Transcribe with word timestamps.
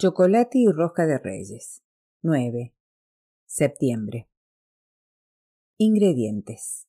Chocolate 0.00 0.58
y 0.58 0.68
rosca 0.68 1.06
de 1.06 1.18
reyes. 1.18 1.82
9. 2.22 2.72
Septiembre. 3.46 4.30
Ingredientes. 5.76 6.86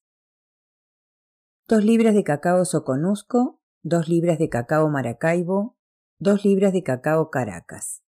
2 1.67 1.83
libras 1.85 2.13
de 2.13 2.23
cacao 2.23 2.63
soconusco, 2.65 3.63
2 3.81 4.09
libras 4.09 4.37
de 4.37 4.49
cacao 4.49 4.87
maracaibo, 4.91 5.75
2 6.19 6.45
libras 6.45 6.71
de 6.71 6.83
cacao 6.83 7.31
caracas. 7.31 8.03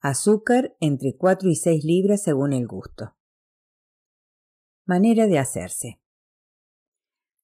Azúcar 0.00 0.76
entre 0.80 1.16
4 1.16 1.48
y 1.48 1.54
6 1.54 1.84
libras 1.84 2.20
según 2.24 2.52
el 2.52 2.66
gusto. 2.66 3.14
Manera 4.86 5.28
de 5.28 5.38
hacerse. 5.38 6.00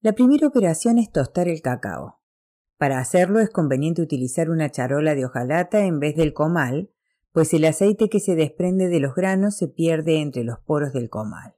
La 0.00 0.14
primera 0.14 0.48
operación 0.48 0.98
es 0.98 1.12
tostar 1.12 1.46
el 1.46 1.62
cacao. 1.62 2.17
Para 2.78 3.00
hacerlo 3.00 3.40
es 3.40 3.50
conveniente 3.50 4.02
utilizar 4.02 4.50
una 4.50 4.70
charola 4.70 5.16
de 5.16 5.24
hojalata 5.24 5.84
en 5.84 5.98
vez 5.98 6.14
del 6.14 6.32
comal, 6.32 6.92
pues 7.32 7.52
el 7.52 7.64
aceite 7.64 8.08
que 8.08 8.20
se 8.20 8.36
desprende 8.36 8.88
de 8.88 9.00
los 9.00 9.14
granos 9.14 9.56
se 9.56 9.66
pierde 9.66 10.20
entre 10.20 10.44
los 10.44 10.60
poros 10.60 10.92
del 10.92 11.10
comal. 11.10 11.56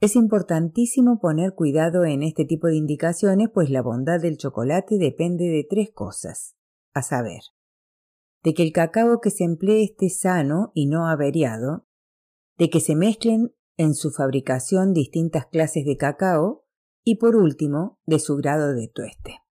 Es 0.00 0.14
importantísimo 0.14 1.18
poner 1.18 1.54
cuidado 1.54 2.04
en 2.04 2.22
este 2.22 2.44
tipo 2.44 2.68
de 2.68 2.76
indicaciones, 2.76 3.48
pues 3.52 3.70
la 3.70 3.82
bondad 3.82 4.20
del 4.20 4.36
chocolate 4.36 4.98
depende 4.98 5.46
de 5.46 5.66
tres 5.68 5.90
cosas, 5.90 6.54
a 6.92 7.02
saber, 7.02 7.40
de 8.44 8.54
que 8.54 8.62
el 8.62 8.72
cacao 8.72 9.20
que 9.20 9.30
se 9.30 9.44
emplee 9.44 9.82
esté 9.82 10.10
sano 10.10 10.70
y 10.74 10.86
no 10.86 11.08
averiado, 11.08 11.86
de 12.58 12.70
que 12.70 12.80
se 12.80 12.94
mezclen 12.94 13.54
en 13.76 13.94
su 13.94 14.10
fabricación 14.10 14.92
distintas 14.92 15.46
clases 15.46 15.84
de 15.84 15.96
cacao 15.96 16.66
y 17.02 17.16
por 17.16 17.36
último 17.36 17.98
de 18.06 18.18
su 18.18 18.36
grado 18.36 18.74
de 18.74 18.88
tueste. 18.88 19.47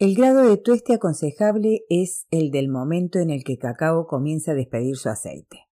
El 0.00 0.16
grado 0.16 0.48
de 0.48 0.56
tueste 0.56 0.94
aconsejable 0.94 1.84
es 1.88 2.26
el 2.32 2.50
del 2.50 2.68
momento 2.68 3.20
en 3.20 3.30
el 3.30 3.44
que 3.44 3.58
cacao 3.58 4.08
comienza 4.08 4.50
a 4.50 4.54
despedir 4.54 4.96
su 4.96 5.08
aceite. 5.08 5.68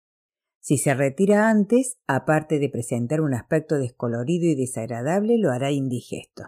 Si 0.59 0.76
se 0.76 0.93
retira 0.93 1.48
antes, 1.48 1.98
aparte 2.09 2.59
de 2.59 2.68
presentar 2.68 3.20
un 3.20 3.32
aspecto 3.32 3.76
descolorido 3.76 4.46
y 4.46 4.56
desagradable, 4.56 5.38
lo 5.38 5.52
hará 5.52 5.70
indigesto. 5.70 6.43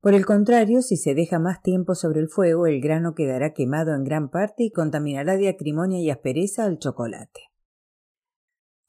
Por 0.00 0.14
el 0.14 0.26
contrario, 0.26 0.82
si 0.82 0.96
se 0.96 1.14
deja 1.14 1.38
más 1.38 1.62
tiempo 1.62 1.94
sobre 1.94 2.18
el 2.18 2.28
fuego, 2.28 2.66
el 2.66 2.80
grano 2.80 3.14
quedará 3.14 3.52
quemado 3.52 3.94
en 3.94 4.02
gran 4.02 4.28
parte 4.28 4.64
y 4.64 4.72
contaminará 4.72 5.36
de 5.36 5.50
acrimonia 5.50 6.00
y 6.00 6.10
aspereza 6.10 6.64
al 6.64 6.78
chocolate. 6.78 7.49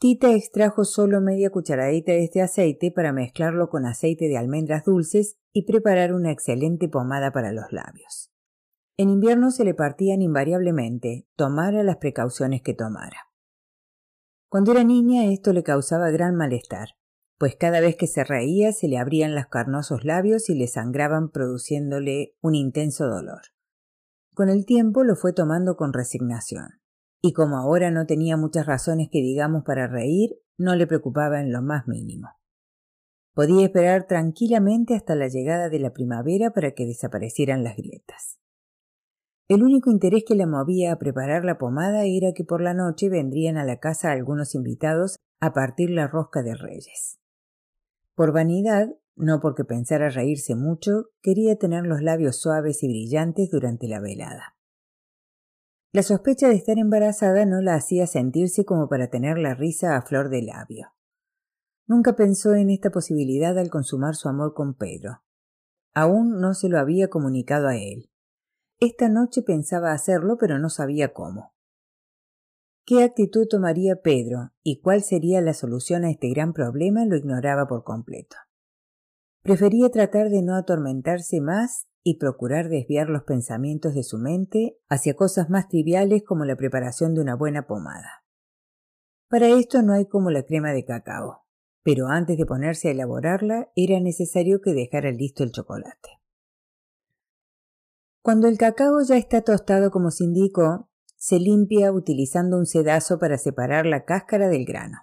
Tita 0.02 0.34
extrajo 0.34 0.84
solo 0.84 1.22
media 1.22 1.52
cucharadita 1.52 2.12
de 2.12 2.24
este 2.24 2.42
aceite 2.42 2.90
para 2.90 3.14
mezclarlo 3.14 3.70
con 3.70 3.86
aceite 3.86 4.30
de 4.30 4.36
almendras 4.36 4.84
dulces 4.84 5.38
y 5.54 5.68
preparar 5.68 6.12
una 6.16 6.32
excelente 6.32 6.90
pomada 6.90 7.32
para 7.32 7.52
los 7.52 7.72
labios. 7.72 8.32
En 8.98 9.12
invierno 9.12 9.52
se 9.52 9.64
le 9.64 9.76
partían 9.76 10.24
invariablemente, 10.24 11.28
tomara 11.36 11.84
las 11.84 11.98
precauciones 11.98 12.64
que 12.64 12.74
tomara. 12.74 13.28
Cuando 14.50 14.72
era 14.72 14.84
niña 14.84 15.26
esto 15.26 15.54
le 15.54 15.62
causaba 15.62 16.10
gran 16.10 16.36
malestar, 16.36 16.96
pues 17.38 17.56
cada 17.56 17.80
vez 17.80 17.96
que 17.96 18.08
se 18.08 18.24
reía 18.24 18.74
se 18.74 18.88
le 18.88 18.98
abrían 18.98 19.36
los 19.36 19.46
carnosos 19.46 20.04
labios 20.04 20.50
y 20.50 20.56
le 20.56 20.66
sangraban 20.66 21.30
produciéndole 21.30 22.36
un 22.42 22.56
intenso 22.56 23.08
dolor. 23.08 23.42
Con 24.34 24.50
el 24.50 24.66
tiempo 24.66 25.04
lo 25.04 25.16
fue 25.16 25.32
tomando 25.32 25.76
con 25.76 25.94
resignación 25.94 26.81
y 27.22 27.34
como 27.34 27.58
ahora 27.58 27.92
no 27.92 28.06
tenía 28.06 28.36
muchas 28.36 28.66
razones 28.66 29.10
que 29.12 29.20
digamos 29.20 29.64
para 29.64 29.88
reír, 29.88 30.38
no 30.58 30.76
le 30.76 30.88
preocupaba 30.88 31.40
en 31.40 31.52
lo 31.52 31.62
más 31.62 31.88
mínimo. 31.88 32.30
Podía 33.34 33.64
esperar 33.64 34.08
tranquilamente 34.08 34.96
hasta 34.96 35.16
la 35.16 35.28
llegada 35.28 35.70
de 35.70 35.80
la 35.80 35.94
primavera 35.94 36.52
para 36.52 36.72
que 36.72 36.86
desaparecieran 36.86 37.64
las 37.64 37.78
grietas. 37.78 38.40
El 39.48 39.64
único 39.64 39.92
interés 39.92 40.24
que 40.26 40.36
le 40.36 40.46
movía 40.46 40.94
a 40.94 40.98
preparar 40.98 41.46
la 41.46 41.58
pomada 41.58 42.06
era 42.06 42.34
que 42.34 42.44
por 42.44 42.62
la 42.62 42.74
noche 42.74 43.10
vendrían 43.10 43.58
a 43.58 43.66
la 43.66 43.80
casa 43.80 44.12
algunos 44.12 44.56
invitados 44.56 45.18
a 45.40 45.54
partir 45.54 45.90
la 45.90 46.08
rosca 46.08 46.42
de 46.42 46.56
reyes. 46.56 47.20
Por 48.16 48.34
vanidad, 48.34 48.90
no 49.16 49.40
porque 49.42 49.64
pensara 49.64 50.10
reírse 50.10 50.56
mucho, 50.56 51.10
quería 51.22 51.58
tener 51.58 51.86
los 51.86 52.02
labios 52.02 52.40
suaves 52.40 52.84
y 52.84 52.88
brillantes 52.88 53.50
durante 53.50 53.88
la 53.88 54.00
velada. 54.00 54.56
La 55.94 56.04
sospecha 56.04 56.48
de 56.48 56.56
estar 56.56 56.78
embarazada 56.80 57.46
no 57.46 57.62
la 57.62 57.76
hacía 57.76 58.08
sentirse 58.08 58.64
como 58.64 58.88
para 58.88 59.10
tener 59.10 59.38
la 59.38 59.54
risa 59.56 59.98
a 59.98 60.02
flor 60.02 60.30
de 60.30 60.42
labio. 60.42 60.94
Nunca 61.86 62.16
pensó 62.16 62.56
en 62.56 62.70
esta 62.70 62.92
posibilidad 62.92 63.58
al 63.58 63.70
consumar 63.70 64.16
su 64.16 64.30
amor 64.30 64.54
con 64.54 64.74
Pedro. 64.74 65.22
Aún 65.94 66.40
no 66.40 66.54
se 66.54 66.70
lo 66.70 66.80
había 66.80 67.10
comunicado 67.10 67.68
a 67.68 67.76
él. 67.76 68.10
Esta 68.80 69.10
noche 69.10 69.42
pensaba 69.42 69.92
hacerlo, 69.92 70.38
pero 70.40 70.60
no 70.60 70.70
sabía 70.70 71.12
cómo. 71.12 71.54
¿Qué 72.86 73.04
actitud 73.04 73.48
tomaría 73.50 73.98
Pedro 73.98 74.54
y 74.64 74.80
cuál 74.80 75.04
sería 75.04 75.42
la 75.42 75.54
solución 75.54 76.06
a 76.06 76.10
este 76.10 76.30
gran 76.30 76.54
problema 76.54 77.06
lo 77.06 77.18
ignoraba 77.18 77.68
por 77.68 77.84
completo. 77.84 78.38
Prefería 79.44 79.90
tratar 79.90 80.30
de 80.30 80.42
no 80.42 80.56
atormentarse 80.56 81.42
más 81.42 81.88
y 82.04 82.18
procurar 82.18 82.70
desviar 82.70 83.10
los 83.10 83.24
pensamientos 83.24 83.94
de 83.94 84.04
su 84.04 84.18
mente 84.18 84.78
hacia 84.90 85.16
cosas 85.16 85.50
más 85.50 85.68
triviales 85.68 86.24
como 86.24 86.46
la 86.46 86.56
preparación 86.56 87.14
de 87.14 87.22
una 87.22 87.36
buena 87.36 87.68
pomada. 87.68 88.24
Para 89.28 89.48
esto 89.48 89.82
no 89.82 89.94
hay 89.94 90.08
como 90.08 90.32
la 90.32 90.44
crema 90.44 90.72
de 90.72 90.84
cacao, 90.84 91.46
pero 91.84 92.08
antes 92.08 92.38
de 92.38 92.46
ponerse 92.46 92.88
a 92.90 92.92
elaborarla 92.92 93.72
era 93.76 94.00
necesario 94.00 94.62
que 94.62 94.74
dejara 94.74 95.12
listo 95.12 95.44
el 95.44 95.52
chocolate. 95.52 96.10
Cuando 98.22 98.48
el 98.48 98.58
cacao 98.58 99.02
ya 99.08 99.18
está 99.18 99.42
tostado 99.42 99.90
como 99.90 100.12
se 100.12 100.26
indicó, 100.26 100.90
se 101.18 101.40
limpia 101.40 101.92
utilizando 101.92 102.58
un 102.58 102.66
sedazo 102.66 103.20
para 103.20 103.38
separar 103.38 103.86
la 103.86 104.06
cáscara 104.06 104.48
del 104.48 104.66
grano. 104.66 104.98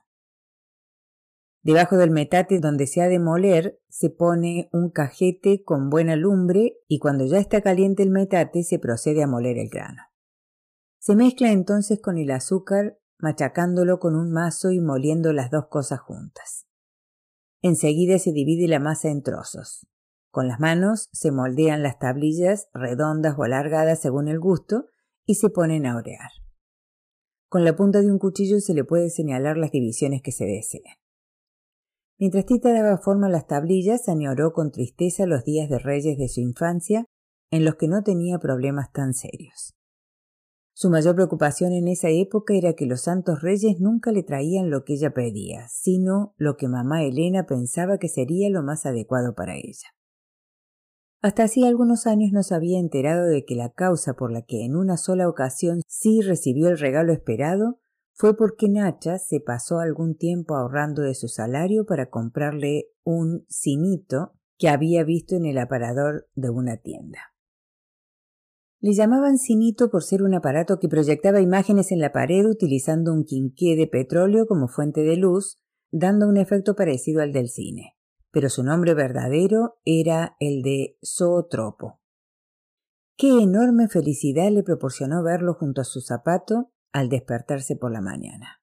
Debajo 1.62 1.96
del 1.96 2.10
metate 2.10 2.60
donde 2.60 2.86
se 2.86 3.02
ha 3.02 3.08
de 3.08 3.18
moler 3.18 3.80
se 3.88 4.10
pone 4.10 4.68
un 4.72 4.90
cajete 4.90 5.62
con 5.64 5.90
buena 5.90 6.16
lumbre 6.16 6.78
y 6.86 6.98
cuando 6.98 7.26
ya 7.26 7.38
está 7.38 7.60
caliente 7.60 8.02
el 8.02 8.10
metate 8.10 8.62
se 8.62 8.78
procede 8.78 9.22
a 9.22 9.26
moler 9.26 9.58
el 9.58 9.68
grano. 9.68 10.02
Se 10.98 11.16
mezcla 11.16 11.50
entonces 11.50 12.00
con 12.00 12.18
el 12.18 12.30
azúcar 12.30 12.98
machacándolo 13.18 13.98
con 13.98 14.14
un 14.14 14.30
mazo 14.30 14.70
y 14.70 14.80
moliendo 14.80 15.32
las 15.32 15.50
dos 15.50 15.66
cosas 15.68 16.00
juntas. 16.00 16.66
Enseguida 17.60 18.18
se 18.18 18.32
divide 18.32 18.68
la 18.68 18.78
masa 18.78 19.08
en 19.08 19.22
trozos. 19.22 19.86
Con 20.30 20.46
las 20.46 20.60
manos 20.60 21.08
se 21.12 21.32
moldean 21.32 21.82
las 21.82 21.98
tablillas 21.98 22.68
redondas 22.72 23.34
o 23.36 23.42
alargadas 23.42 24.00
según 24.00 24.28
el 24.28 24.38
gusto 24.38 24.86
y 25.26 25.34
se 25.34 25.50
ponen 25.50 25.86
a 25.86 25.96
orear. 25.96 26.30
Con 27.48 27.64
la 27.64 27.74
punta 27.74 28.00
de 28.00 28.12
un 28.12 28.18
cuchillo 28.18 28.60
se 28.60 28.74
le 28.74 28.84
puede 28.84 29.10
señalar 29.10 29.56
las 29.56 29.72
divisiones 29.72 30.22
que 30.22 30.32
se 30.32 30.44
desean. 30.44 30.94
Mientras 32.18 32.46
Tita 32.46 32.72
daba 32.72 32.98
forma 32.98 33.28
a 33.28 33.30
las 33.30 33.46
tablillas, 33.46 34.08
añoró 34.08 34.52
con 34.52 34.72
tristeza 34.72 35.26
los 35.26 35.44
días 35.44 35.68
de 35.68 35.78
reyes 35.78 36.18
de 36.18 36.28
su 36.28 36.40
infancia, 36.40 37.04
en 37.50 37.64
los 37.64 37.76
que 37.76 37.88
no 37.88 38.02
tenía 38.02 38.38
problemas 38.38 38.92
tan 38.92 39.14
serios. 39.14 39.74
Su 40.74 40.90
mayor 40.90 41.14
preocupación 41.14 41.72
en 41.72 41.88
esa 41.88 42.08
época 42.08 42.54
era 42.54 42.74
que 42.74 42.86
los 42.86 43.02
santos 43.02 43.40
reyes 43.42 43.80
nunca 43.80 44.12
le 44.12 44.22
traían 44.22 44.70
lo 44.70 44.84
que 44.84 44.94
ella 44.94 45.12
pedía, 45.12 45.66
sino 45.68 46.34
lo 46.36 46.56
que 46.56 46.68
mamá 46.68 47.02
Elena 47.02 47.46
pensaba 47.46 47.98
que 47.98 48.08
sería 48.08 48.48
lo 48.50 48.62
más 48.62 48.86
adecuado 48.86 49.34
para 49.34 49.56
ella. 49.56 49.88
Hasta 51.20 51.44
hacía 51.44 51.66
algunos 51.66 52.06
años 52.06 52.30
no 52.32 52.44
se 52.44 52.54
había 52.54 52.78
enterado 52.78 53.26
de 53.26 53.44
que 53.44 53.56
la 53.56 53.70
causa 53.70 54.14
por 54.14 54.30
la 54.30 54.42
que 54.42 54.64
en 54.64 54.76
una 54.76 54.96
sola 54.96 55.28
ocasión 55.28 55.80
sí 55.88 56.20
recibió 56.20 56.68
el 56.68 56.78
regalo 56.78 57.12
esperado 57.12 57.80
fue 58.18 58.36
porque 58.36 58.68
Nacha 58.68 59.16
se 59.18 59.38
pasó 59.38 59.78
algún 59.78 60.16
tiempo 60.16 60.56
ahorrando 60.56 61.02
de 61.02 61.14
su 61.14 61.28
salario 61.28 61.86
para 61.86 62.10
comprarle 62.10 62.88
un 63.04 63.46
cinito 63.48 64.32
que 64.58 64.68
había 64.68 65.04
visto 65.04 65.36
en 65.36 65.46
el 65.46 65.56
aparador 65.56 66.28
de 66.34 66.50
una 66.50 66.78
tienda. 66.78 67.20
Le 68.80 68.92
llamaban 68.92 69.38
cinito 69.38 69.88
por 69.88 70.02
ser 70.02 70.24
un 70.24 70.34
aparato 70.34 70.80
que 70.80 70.88
proyectaba 70.88 71.40
imágenes 71.40 71.92
en 71.92 72.00
la 72.00 72.10
pared 72.10 72.44
utilizando 72.44 73.12
un 73.12 73.24
quinqué 73.24 73.76
de 73.76 73.86
petróleo 73.86 74.46
como 74.48 74.66
fuente 74.66 75.02
de 75.02 75.16
luz, 75.16 75.60
dando 75.92 76.28
un 76.28 76.38
efecto 76.38 76.74
parecido 76.74 77.22
al 77.22 77.32
del 77.32 77.48
cine, 77.48 77.96
pero 78.32 78.48
su 78.48 78.64
nombre 78.64 78.94
verdadero 78.94 79.78
era 79.84 80.34
el 80.40 80.62
de 80.62 80.98
zootropo. 81.04 82.00
Qué 83.16 83.28
enorme 83.42 83.86
felicidad 83.86 84.50
le 84.50 84.64
proporcionó 84.64 85.22
verlo 85.22 85.54
junto 85.54 85.82
a 85.82 85.84
su 85.84 86.00
zapato 86.00 86.72
al 86.92 87.08
despertarse 87.08 87.76
por 87.76 87.92
la 87.92 88.00
mañana. 88.00 88.62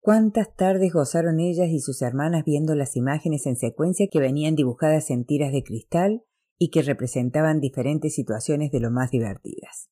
Cuántas 0.00 0.54
tardes 0.54 0.92
gozaron 0.92 1.40
ellas 1.40 1.68
y 1.68 1.80
sus 1.80 2.02
hermanas 2.02 2.44
viendo 2.44 2.74
las 2.74 2.96
imágenes 2.96 3.46
en 3.46 3.56
secuencia 3.56 4.08
que 4.10 4.20
venían 4.20 4.54
dibujadas 4.54 5.10
en 5.10 5.24
tiras 5.24 5.52
de 5.52 5.62
cristal 5.62 6.24
y 6.56 6.70
que 6.70 6.82
representaban 6.82 7.60
diferentes 7.60 8.14
situaciones 8.14 8.70
de 8.72 8.80
lo 8.80 8.90
más 8.90 9.10
divertidas. 9.10 9.90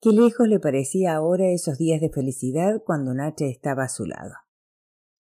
Qué 0.00 0.10
lejos 0.10 0.48
le 0.48 0.60
parecía 0.60 1.14
ahora 1.14 1.48
esos 1.50 1.76
días 1.76 2.00
de 2.00 2.10
felicidad 2.10 2.82
cuando 2.84 3.12
Nacha 3.12 3.44
estaba 3.46 3.84
a 3.84 3.88
su 3.88 4.06
lado. 4.06 4.34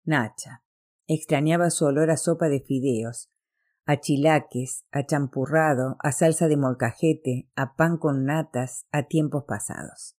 Nacha 0.05 0.65
extrañaba 1.07 1.71
su 1.71 1.85
olor 1.85 2.11
a 2.11 2.17
sopa 2.17 2.49
de 2.49 2.61
fideos, 2.61 3.31
a 3.87 4.01
chilaques, 4.01 4.87
a 4.91 5.05
champurrado, 5.05 5.97
a 6.01 6.13
salsa 6.13 6.49
de 6.49 6.57
molcajete, 6.57 7.51
a 7.55 7.75
pan 7.77 7.99
con 7.99 8.25
natas, 8.25 8.87
a 8.91 9.05
tiempos 9.05 9.45
pasados. 9.47 10.17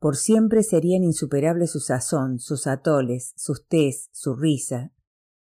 Por 0.00 0.16
siempre 0.16 0.62
serían 0.62 1.04
insuperables 1.04 1.72
su 1.72 1.80
sazón, 1.80 2.38
sus 2.38 2.66
atoles, 2.66 3.34
sus 3.36 3.68
tés, 3.68 4.08
su 4.12 4.34
risa, 4.34 4.94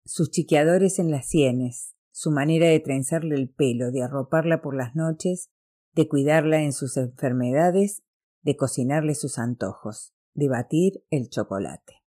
sus 0.04 0.30
chiqueadores 0.30 1.00
en 1.00 1.10
las 1.10 1.30
sienes, 1.30 1.96
su 2.12 2.32
manera 2.32 2.68
de 2.68 2.82
trenzarle 2.82 3.36
el 3.36 3.50
pelo, 3.50 3.92
de 3.92 4.04
arroparla 4.04 4.62
por 4.62 4.76
las 4.76 4.94
noches, 4.94 5.50
de 5.96 6.10
cuidarla 6.10 6.64
en 6.64 6.74
sus 6.74 6.98
enfermedades, 6.98 8.04
de 8.42 8.58
cocinarle 8.58 9.16
sus 9.16 9.40
antojos, 9.40 10.14
de 10.34 10.50
batir 10.50 11.06
el 11.12 11.30
chocolate. 11.30 12.02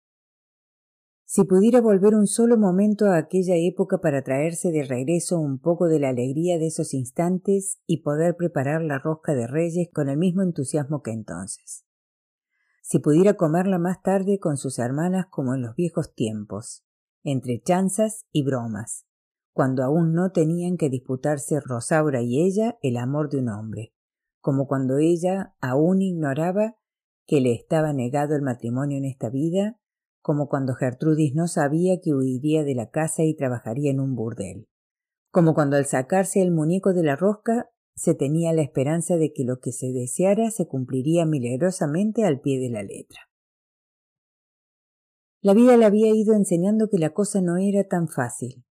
Si 1.25 1.43
pudiera 1.43 1.79
volver 1.79 2.15
un 2.15 2.25
solo 2.25 2.57
momento 2.57 3.05
a 3.05 3.17
aquella 3.17 3.55
época 3.55 3.99
para 3.99 4.23
traerse 4.23 4.71
de 4.71 4.83
regreso 4.83 5.39
un 5.39 5.59
poco 5.59 5.87
de 5.87 5.99
la 5.99 6.09
alegría 6.09 6.57
de 6.57 6.65
esos 6.65 6.95
instantes 6.95 7.79
y 7.85 8.01
poder 8.01 8.35
preparar 8.35 8.81
la 8.81 8.97
rosca 8.97 9.35
de 9.35 9.45
reyes 9.45 9.89
con 9.93 10.09
el 10.09 10.17
mismo 10.17 10.41
entusiasmo 10.41 11.03
que 11.03 11.11
entonces 11.11 11.85
si 12.81 12.99
pudiera 12.99 13.35
comerla 13.35 13.79
más 13.79 14.01
tarde 14.01 14.39
con 14.39 14.57
sus 14.57 14.79
hermanas 14.79 15.27
como 15.29 15.55
en 15.55 15.61
los 15.61 15.75
viejos 15.75 16.13
tiempos, 16.13 16.83
entre 17.23 17.61
chanzas 17.61 18.25
y 18.31 18.43
bromas, 18.43 19.05
cuando 19.53 19.83
aún 19.83 20.13
no 20.13 20.31
tenían 20.31 20.77
que 20.77 20.89
disputarse 20.89 21.59
Rosaura 21.59 22.21
y 22.21 22.41
ella 22.41 22.77
el 22.81 22.97
amor 22.97 23.29
de 23.29 23.39
un 23.39 23.49
hombre, 23.49 23.93
como 24.39 24.67
cuando 24.67 24.97
ella 24.97 25.55
aún 25.61 26.01
ignoraba 26.01 26.75
que 27.27 27.41
le 27.41 27.53
estaba 27.53 27.93
negado 27.93 28.35
el 28.35 28.41
matrimonio 28.41 28.97
en 28.97 29.05
esta 29.05 29.29
vida, 29.29 29.79
como 30.21 30.47
cuando 30.47 30.75
Gertrudis 30.75 31.33
no 31.35 31.47
sabía 31.47 31.99
que 32.01 32.13
huiría 32.13 32.63
de 32.63 32.75
la 32.75 32.89
casa 32.89 33.23
y 33.23 33.35
trabajaría 33.35 33.91
en 33.91 33.99
un 33.99 34.15
burdel, 34.15 34.67
como 35.31 35.53
cuando 35.53 35.77
al 35.77 35.85
sacarse 35.85 36.41
el 36.41 36.51
muñeco 36.51 36.93
de 36.93 37.03
la 37.03 37.15
rosca 37.15 37.70
se 37.95 38.15
tenía 38.15 38.53
la 38.53 38.61
esperanza 38.61 39.17
de 39.17 39.33
que 39.33 39.43
lo 39.43 39.59
que 39.59 39.71
se 39.71 39.91
deseara 39.91 40.51
se 40.51 40.67
cumpliría 40.67 41.25
milagrosamente 41.25 42.25
al 42.25 42.39
pie 42.39 42.59
de 42.59 42.69
la 42.69 42.83
letra. 42.83 43.29
La 45.41 45.53
vida 45.53 45.75
le 45.75 45.85
había 45.85 46.13
ido 46.13 46.35
enseñando 46.35 46.87
que 46.89 46.99
la 46.99 47.13
cosa 47.13 47.41
no 47.41 47.57
era 47.57 47.83
tan 47.87 48.07
fácil, 48.07 48.63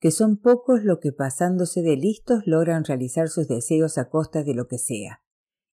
que 0.00 0.10
son 0.10 0.38
pocos 0.38 0.82
los 0.82 0.98
que 1.00 1.12
pasándose 1.12 1.82
de 1.82 1.96
listos 1.96 2.42
logran 2.46 2.84
realizar 2.84 3.28
sus 3.28 3.46
deseos 3.46 3.98
a 3.98 4.08
costa 4.08 4.42
de 4.42 4.54
lo 4.54 4.68
que 4.68 4.78
sea, 4.78 5.22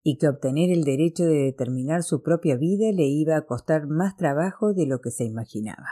y 0.04 0.18
que 0.18 0.28
obtener 0.28 0.72
el 0.72 0.84
derecho 0.84 1.24
de 1.24 1.44
determinar 1.44 2.04
su 2.04 2.22
propia 2.22 2.58
vida 2.58 2.92
le 2.92 3.06
iba 3.06 3.38
a 3.38 3.46
costar 3.46 3.88
más 3.88 4.18
trabajo 4.18 4.74
de 4.74 4.88
lo 4.88 5.00
que 5.00 5.12
se 5.12 5.24
imaginaba. 5.24 5.88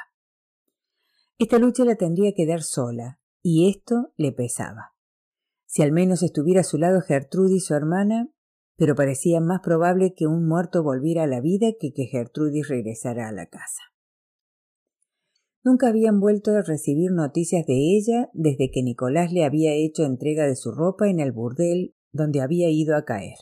Esta 1.38 1.58
lucha 1.58 1.86
la 1.86 1.96
tendría 1.96 2.34
que 2.34 2.46
dar 2.46 2.64
sola, 2.64 3.20
y 3.42 3.70
esto 3.70 4.14
le 4.18 4.32
pesaba 4.32 4.93
si 5.74 5.82
al 5.82 5.92
menos 5.92 6.22
estuviera 6.22 6.62
a 6.62 6.64
su 6.64 6.78
lado 6.78 7.02
Gertrudis 7.02 7.66
su 7.66 7.74
hermana, 7.74 8.30
pero 8.78 8.94
parecía 8.94 9.40
más 9.40 9.62
probable 9.62 10.14
que 10.16 10.28
un 10.28 10.48
muerto 10.48 10.84
volviera 10.84 11.24
a 11.24 11.28
la 11.28 11.42
vida 11.42 11.70
que 11.80 11.92
que 11.94 12.06
Gertrudis 12.06 12.68
regresara 12.68 13.28
a 13.28 13.32
la 13.32 13.48
casa. 13.48 13.82
Nunca 15.64 15.88
habían 15.88 16.20
vuelto 16.20 16.52
a 16.52 16.62
recibir 16.62 17.12
noticias 17.12 17.66
de 17.66 17.74
ella 17.74 18.30
desde 18.34 18.70
que 18.70 18.84
Nicolás 18.84 19.34
le 19.34 19.46
había 19.46 19.74
hecho 19.74 20.04
entrega 20.04 20.46
de 20.46 20.56
su 20.56 20.72
ropa 20.72 21.10
en 21.10 21.20
el 21.20 21.32
burdel 21.32 21.96
donde 22.12 22.42
había 22.42 22.70
ido 22.70 22.96
a 22.96 23.04
caer. 23.04 23.38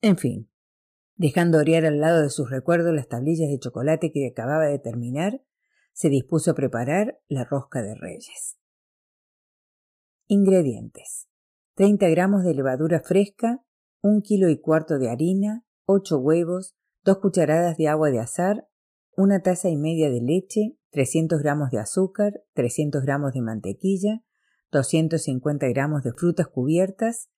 En 0.00 0.16
fin, 0.16 0.50
dejando 1.14 1.58
orear 1.58 1.84
al 1.84 2.00
lado 2.00 2.22
de 2.22 2.30
sus 2.30 2.48
recuerdos 2.48 2.94
las 2.94 3.08
tablillas 3.08 3.50
de 3.50 3.58
chocolate 3.58 4.12
que 4.12 4.28
acababa 4.28 4.64
de 4.64 4.78
terminar, 4.78 5.44
se 5.92 6.08
dispuso 6.08 6.52
a 6.52 6.54
preparar 6.54 7.20
la 7.28 7.44
rosca 7.44 7.82
de 7.82 7.94
reyes. 7.96 8.56
Ingredientes. 10.26 11.28
30 11.74 12.08
gramos 12.08 12.44
de 12.44 12.54
levadura 12.54 13.00
fresca, 13.00 13.62
un 14.00 14.22
kilo 14.22 14.48
y 14.48 14.58
cuarto 14.58 14.98
de 14.98 15.10
harina, 15.10 15.66
8 15.84 16.18
huevos, 16.18 16.74
2 17.02 17.18
cucharadas 17.18 17.76
de 17.76 17.88
agua 17.88 18.10
de 18.10 18.20
azar, 18.20 18.66
una 19.16 19.42
taza 19.42 19.68
y 19.68 19.76
media 19.76 20.10
de 20.10 20.22
leche, 20.22 20.78
300 20.92 21.42
gramos 21.42 21.70
de 21.70 21.78
azúcar, 21.78 22.42
300 22.54 23.02
gramos 23.02 23.34
de 23.34 23.42
mantequilla, 23.42 24.24
250 24.72 25.68
gramos 25.68 26.02
de 26.02 26.12
frutas 26.12 26.48
cubiertas, 26.48 27.28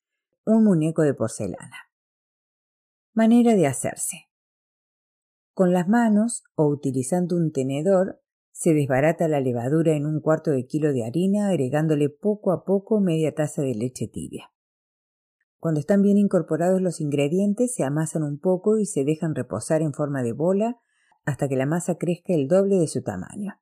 un 0.45 0.63
muñeco 0.63 1.03
de 1.03 1.15
porcelana. 1.15 1.91
Manera 3.15 3.57
de 3.57 3.67
hacerse. 3.67 4.29
Con 5.55 5.73
las 5.73 5.89
manos 5.89 6.45
o 6.55 6.69
utilizando 6.69 7.35
un 7.35 7.51
tenedor 7.51 8.23
se 8.57 8.73
desbarata 8.73 9.29
la 9.29 9.41
levadura 9.41 9.93
en 9.93 10.07
un 10.07 10.21
cuarto 10.21 10.51
de 10.51 10.65
kilo 10.65 10.95
de 10.95 11.05
harina, 11.05 11.51
agregándole 11.51 12.09
poco 12.09 12.53
a 12.53 12.65
poco 12.65 13.01
media 13.01 13.35
taza 13.35 13.61
de 13.61 13.75
leche 13.75 14.09
tibia. 14.09 14.51
Cuando 15.59 15.79
están 15.79 16.01
bien 16.01 16.17
incorporados 16.17 16.81
los 16.81 17.03
ingredientes, 17.03 17.75
se 17.75 17.85
amasan 17.85 18.23
un 18.23 18.39
poco 18.39 18.79
y 18.79 18.87
se 18.87 19.05
dejan 19.05 19.35
reposar 19.35 19.83
en 19.83 19.93
forma 19.93 20.23
de 20.23 20.33
bola 20.33 20.81
hasta 21.27 21.49
que 21.49 21.57
la 21.57 21.67
masa 21.67 21.97
crezca 21.97 22.33
el 22.33 22.49
doble 22.49 22.77
de 22.77 22.89
su 22.89 23.03
tamaño. 23.03 23.61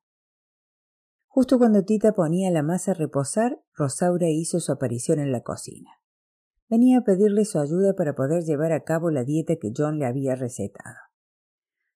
Justo 1.27 1.57
cuando 1.57 1.83
Tita 1.83 2.13
ponía 2.13 2.49
la 2.49 2.63
masa 2.63 2.91
a 2.91 2.93
reposar, 2.93 3.61
Rosaura 3.73 4.29
hizo 4.29 4.61
su 4.61 4.71
aparición 4.71 5.19
en 5.19 5.33
la 5.33 5.41
cocina. 5.41 5.89
Venía 6.69 6.99
a 6.99 7.03
pedirle 7.03 7.43
su 7.43 7.59
ayuda 7.59 7.95
para 7.95 8.15
poder 8.15 8.43
llevar 8.43 8.71
a 8.71 8.85
cabo 8.85 9.11
la 9.11 9.25
dieta 9.25 9.57
que 9.57 9.73
John 9.75 9.99
le 9.99 10.05
había 10.05 10.35
recetado. 10.35 10.95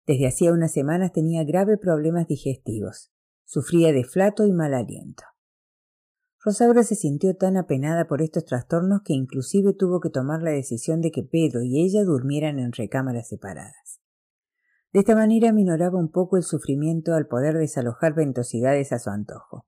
Desde 0.05 0.27
hacía 0.27 0.53
unas 0.53 0.71
semanas 0.71 1.11
tenía 1.11 1.43
graves 1.43 1.77
problemas 1.79 2.27
digestivos. 2.27 3.11
Sufría 3.45 3.93
de 3.93 4.03
flato 4.03 4.45
y 4.45 4.51
mal 4.51 4.73
aliento. 4.73 5.23
Rosaura 6.43 6.83
se 6.83 6.95
sintió 6.95 7.35
tan 7.35 7.57
apenada 7.57 8.07
por 8.07 8.21
estos 8.21 8.45
trastornos 8.45 9.01
que 9.03 9.13
inclusive 9.13 9.73
tuvo 9.73 9.99
que 9.99 10.09
tomar 10.09 10.41
la 10.41 10.51
decisión 10.51 11.01
de 11.01 11.11
que 11.11 11.23
Pedro 11.23 11.61
y 11.63 11.81
ella 11.81 12.03
durmieran 12.03 12.59
en 12.59 12.71
recámaras 12.71 13.27
separadas. 13.27 13.99
De 14.93 14.99
esta 14.99 15.15
manera 15.15 15.51
minoraba 15.51 15.99
un 15.99 16.09
poco 16.09 16.37
el 16.37 16.43
sufrimiento 16.43 17.13
al 17.13 17.27
poder 17.27 17.57
desalojar 17.57 18.15
ventosidades 18.15 18.91
a 18.91 18.99
su 18.99 19.09
antojo. 19.09 19.67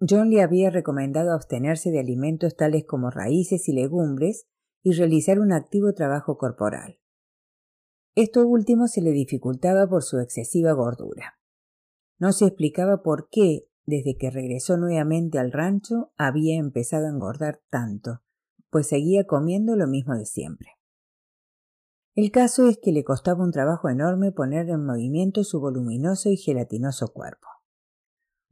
John 0.00 0.30
le 0.30 0.42
había 0.42 0.70
recomendado 0.70 1.32
abstenerse 1.32 1.90
de 1.90 2.00
alimentos 2.00 2.56
tales 2.56 2.84
como 2.86 3.10
raíces 3.10 3.68
y 3.68 3.72
legumbres 3.72 4.46
y 4.82 4.92
realizar 4.92 5.38
un 5.38 5.52
activo 5.52 5.92
trabajo 5.92 6.38
corporal. 6.38 6.99
Esto 8.14 8.46
último 8.46 8.88
se 8.88 9.02
le 9.02 9.10
dificultaba 9.12 9.88
por 9.88 10.02
su 10.02 10.18
excesiva 10.18 10.72
gordura. 10.72 11.38
No 12.18 12.32
se 12.32 12.46
explicaba 12.46 13.02
por 13.02 13.28
qué, 13.30 13.68
desde 13.86 14.16
que 14.16 14.30
regresó 14.30 14.76
nuevamente 14.76 15.38
al 15.38 15.52
rancho, 15.52 16.12
había 16.16 16.58
empezado 16.58 17.06
a 17.06 17.10
engordar 17.10 17.62
tanto, 17.70 18.22
pues 18.68 18.88
seguía 18.88 19.24
comiendo 19.24 19.76
lo 19.76 19.86
mismo 19.86 20.14
de 20.14 20.26
siempre. 20.26 20.70
El 22.14 22.30
caso 22.32 22.68
es 22.68 22.78
que 22.82 22.92
le 22.92 23.04
costaba 23.04 23.44
un 23.44 23.52
trabajo 23.52 23.88
enorme 23.88 24.32
poner 24.32 24.68
en 24.68 24.84
movimiento 24.84 25.44
su 25.44 25.60
voluminoso 25.60 26.28
y 26.30 26.36
gelatinoso 26.36 27.12
cuerpo. 27.12 27.46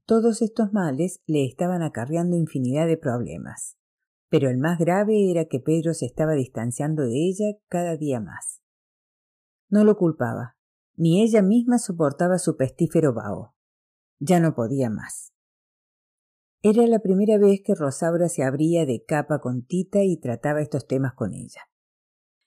Todos 0.06 0.40
estos 0.40 0.72
males 0.72 1.20
le 1.26 1.44
estaban 1.44 1.82
acarreando 1.82 2.36
infinidad 2.36 2.86
de 2.86 2.96
problemas, 2.96 3.76
pero 4.30 4.48
el 4.48 4.56
más 4.56 4.78
grave 4.78 5.30
era 5.30 5.46
que 5.46 5.60
Pedro 5.60 5.92
se 5.92 6.06
estaba 6.06 6.32
distanciando 6.32 7.02
de 7.02 7.28
ella 7.28 7.58
cada 7.68 7.96
día 7.96 8.20
más. 8.20 8.62
No 9.70 9.84
lo 9.84 9.96
culpaba, 9.96 10.56
ni 10.96 11.22
ella 11.22 11.42
misma 11.42 11.78
soportaba 11.78 12.38
su 12.38 12.56
pestífero 12.56 13.14
vaho. 13.14 13.54
Ya 14.18 14.40
no 14.40 14.54
podía 14.54 14.90
más. 14.90 15.32
Era 16.60 16.86
la 16.88 16.98
primera 16.98 17.38
vez 17.38 17.60
que 17.64 17.76
Rosaura 17.76 18.28
se 18.28 18.42
abría 18.42 18.84
de 18.84 19.04
capa 19.04 19.38
con 19.38 19.64
Tita 19.64 20.02
y 20.02 20.16
trataba 20.16 20.60
estos 20.60 20.88
temas 20.88 21.14
con 21.14 21.32
ella. 21.32 21.62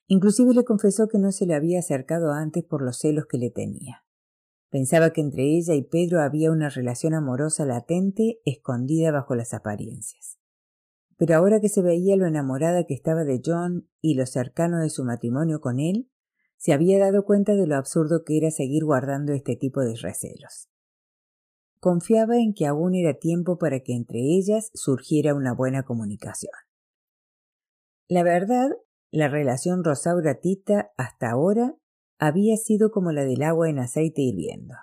Inclusive 0.07 0.53
le 0.53 0.65
confesó 0.65 1.07
que 1.07 1.17
no 1.17 1.31
se 1.31 1.45
le 1.45 1.55
había 1.55 1.79
acercado 1.79 2.33
antes 2.33 2.65
por 2.65 2.81
los 2.81 2.97
celos 2.97 3.25
que 3.29 3.37
le 3.37 3.51
tenía. 3.51 4.03
Pensaba 4.69 5.13
que 5.13 5.21
entre 5.21 5.43
ella 5.43 5.73
y 5.75 5.83
Pedro 5.83 6.21
había 6.21 6.51
una 6.51 6.67
relación 6.67 7.13
amorosa 7.13 7.65
latente 7.65 8.41
escondida 8.43 9.11
bajo 9.11 9.35
las 9.35 9.53
apariencias. 9.53 10.37
Pero 11.15 11.35
ahora 11.35 11.61
que 11.61 11.69
se 11.69 11.81
veía 11.81 12.17
lo 12.17 12.25
enamorada 12.25 12.83
que 12.85 12.93
estaba 12.93 13.23
de 13.23 13.41
John 13.45 13.87
y 14.01 14.15
lo 14.15 14.25
cercano 14.25 14.79
de 14.79 14.89
su 14.89 15.05
matrimonio 15.05 15.61
con 15.61 15.79
él, 15.79 16.10
se 16.61 16.73
había 16.73 16.99
dado 16.99 17.25
cuenta 17.25 17.55
de 17.55 17.65
lo 17.65 17.75
absurdo 17.75 18.23
que 18.23 18.37
era 18.37 18.51
seguir 18.51 18.85
guardando 18.85 19.33
este 19.33 19.55
tipo 19.55 19.81
de 19.81 19.95
recelos. 19.95 20.69
Confiaba 21.79 22.37
en 22.37 22.53
que 22.53 22.67
aún 22.67 22.93
era 22.93 23.15
tiempo 23.15 23.57
para 23.57 23.79
que 23.79 23.95
entre 23.95 24.19
ellas 24.19 24.69
surgiera 24.75 25.33
una 25.33 25.55
buena 25.55 25.81
comunicación. 25.81 26.53
La 28.07 28.21
verdad, 28.21 28.69
la 29.09 29.27
relación 29.27 29.83
Rosaura-Tita 29.83 30.91
hasta 30.97 31.31
ahora 31.31 31.73
había 32.19 32.55
sido 32.57 32.91
como 32.91 33.11
la 33.11 33.23
del 33.23 33.41
agua 33.41 33.67
en 33.67 33.79
aceite 33.79 34.21
hirviendo. 34.21 34.75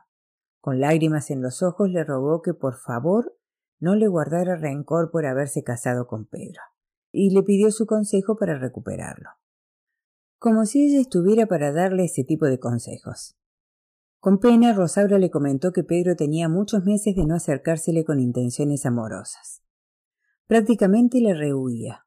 Con 0.61 0.81
lágrimas 0.81 1.31
en 1.31 1.43
los 1.43 1.63
ojos 1.63 1.91
le 1.91 2.03
rogó 2.03 2.43
que 2.43 2.55
por 2.55 2.75
favor 2.75 3.39
no 3.79 3.95
le 3.95 4.09
guardara 4.09 4.57
rencor 4.57 5.13
por 5.13 5.27
haberse 5.27 5.63
casado 5.63 6.09
con 6.09 6.27
Pedro, 6.27 6.61
y 7.13 7.33
le 7.33 7.45
pidió 7.45 7.71
su 7.71 7.87
consejo 7.87 8.37
para 8.37 8.59
recuperarlo 8.59 9.38
como 10.39 10.67
si 10.67 10.87
ella 10.87 11.01
estuviera 11.01 11.47
para 11.47 11.73
darle 11.73 12.05
ese 12.05 12.25
tipo 12.25 12.47
de 12.47 12.59
consejos. 12.59 13.37
Con 14.21 14.39
pena, 14.39 14.73
Rosaura 14.73 15.19
le 15.19 15.31
comentó 15.31 15.73
que 15.73 15.85
Pedro 15.85 16.17
tenía 16.17 16.49
muchos 16.49 16.85
meses 16.85 17.15
de 17.15 17.25
no 17.25 17.35
acercársele 17.35 18.05
con 18.05 18.21
intenciones 18.21 18.85
amorosas. 18.87 19.63
Prácticamente 20.47 21.21
le 21.21 21.35
rehuía. 21.35 22.07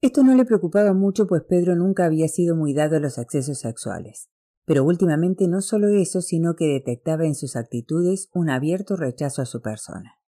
Esto 0.00 0.22
no 0.22 0.34
le 0.34 0.44
preocupaba 0.44 0.92
mucho, 0.92 1.26
pues 1.26 1.42
Pedro 1.48 1.74
nunca 1.74 2.04
había 2.04 2.28
sido 2.28 2.54
muy 2.54 2.74
dado 2.74 2.96
a 2.96 3.00
los 3.00 3.18
accesos 3.18 3.58
sexuales. 3.58 4.28
Pero 4.64 4.84
últimamente 4.84 5.48
no 5.48 5.60
solo 5.62 5.88
eso, 5.88 6.20
sino 6.20 6.54
que 6.54 6.66
detectaba 6.66 7.24
en 7.24 7.34
sus 7.34 7.56
actitudes 7.56 8.28
un 8.34 8.50
abierto 8.50 8.96
rechazo 8.96 9.42
a 9.42 9.46
su 9.46 9.62
persona. 9.62 10.18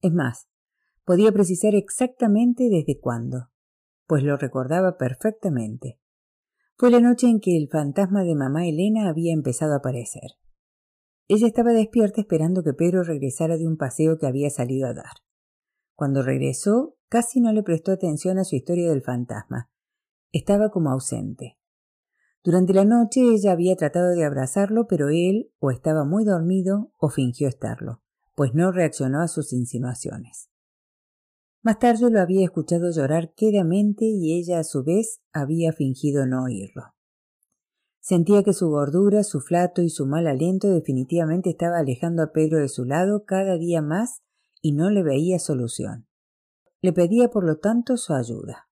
Es 0.00 0.12
más, 0.12 0.48
podía 1.04 1.32
precisar 1.32 1.74
exactamente 1.74 2.68
desde 2.70 2.98
cuándo, 2.98 3.50
pues 4.06 4.22
lo 4.22 4.36
recordaba 4.36 4.96
perfectamente. 4.96 6.00
Fue 6.78 6.90
la 6.90 7.00
noche 7.00 7.26
en 7.26 7.40
que 7.40 7.56
el 7.56 7.68
fantasma 7.68 8.22
de 8.22 8.34
mamá 8.34 8.66
Elena 8.66 9.08
había 9.08 9.32
empezado 9.32 9.72
a 9.72 9.78
aparecer. 9.78 10.32
Ella 11.26 11.46
estaba 11.46 11.72
despierta 11.72 12.20
esperando 12.20 12.62
que 12.62 12.74
Pedro 12.74 13.02
regresara 13.02 13.56
de 13.56 13.66
un 13.66 13.78
paseo 13.78 14.18
que 14.18 14.26
había 14.26 14.50
salido 14.50 14.86
a 14.86 14.92
dar. 14.92 15.14
Cuando 15.94 16.22
regresó, 16.22 16.98
casi 17.08 17.40
no 17.40 17.50
le 17.54 17.62
prestó 17.62 17.92
atención 17.92 18.38
a 18.38 18.44
su 18.44 18.56
historia 18.56 18.90
del 18.90 19.00
fantasma. 19.00 19.70
Estaba 20.32 20.70
como 20.70 20.90
ausente. 20.90 21.56
Durante 22.44 22.74
la 22.74 22.84
noche 22.84 23.22
ella 23.22 23.52
había 23.52 23.74
tratado 23.74 24.10
de 24.10 24.26
abrazarlo, 24.26 24.86
pero 24.86 25.08
él 25.08 25.50
o 25.58 25.70
estaba 25.70 26.04
muy 26.04 26.26
dormido 26.26 26.92
o 26.98 27.08
fingió 27.08 27.48
estarlo, 27.48 28.02
pues 28.34 28.52
no 28.52 28.70
reaccionó 28.70 29.22
a 29.22 29.28
sus 29.28 29.54
insinuaciones. 29.54 30.50
Más 31.66 31.80
tarde 31.80 32.12
lo 32.12 32.20
había 32.20 32.44
escuchado 32.44 32.92
llorar 32.92 33.34
quedamente 33.34 34.04
y 34.04 34.38
ella 34.38 34.60
a 34.60 34.62
su 34.62 34.84
vez 34.84 35.20
había 35.32 35.72
fingido 35.72 36.24
no 36.24 36.44
oírlo. 36.44 36.94
Sentía 37.98 38.44
que 38.44 38.52
su 38.52 38.68
gordura, 38.68 39.24
su 39.24 39.40
flato 39.40 39.82
y 39.82 39.90
su 39.90 40.06
mal 40.06 40.28
aliento 40.28 40.68
definitivamente 40.68 41.50
estaba 41.50 41.78
alejando 41.78 42.22
a 42.22 42.30
Pedro 42.30 42.60
de 42.60 42.68
su 42.68 42.84
lado 42.84 43.24
cada 43.24 43.58
día 43.58 43.82
más 43.82 44.22
y 44.62 44.74
no 44.74 44.90
le 44.90 45.02
veía 45.02 45.40
solución. 45.40 46.06
Le 46.82 46.92
pedía 46.92 47.30
por 47.30 47.42
lo 47.42 47.58
tanto 47.58 47.96
su 47.96 48.14
ayuda. 48.14 48.68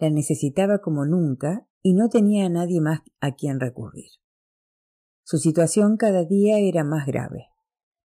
La 0.00 0.10
necesitaba 0.10 0.78
como 0.80 1.04
nunca 1.06 1.68
y 1.82 1.94
no 1.94 2.08
tenía 2.08 2.46
a 2.46 2.50
nadie 2.50 2.80
más 2.80 3.02
a 3.20 3.36
quien 3.36 3.60
recurrir. 3.60 4.10
Su 5.22 5.38
situación 5.38 5.96
cada 5.96 6.24
día 6.24 6.58
era 6.58 6.82
más 6.82 7.06
grave. 7.06 7.46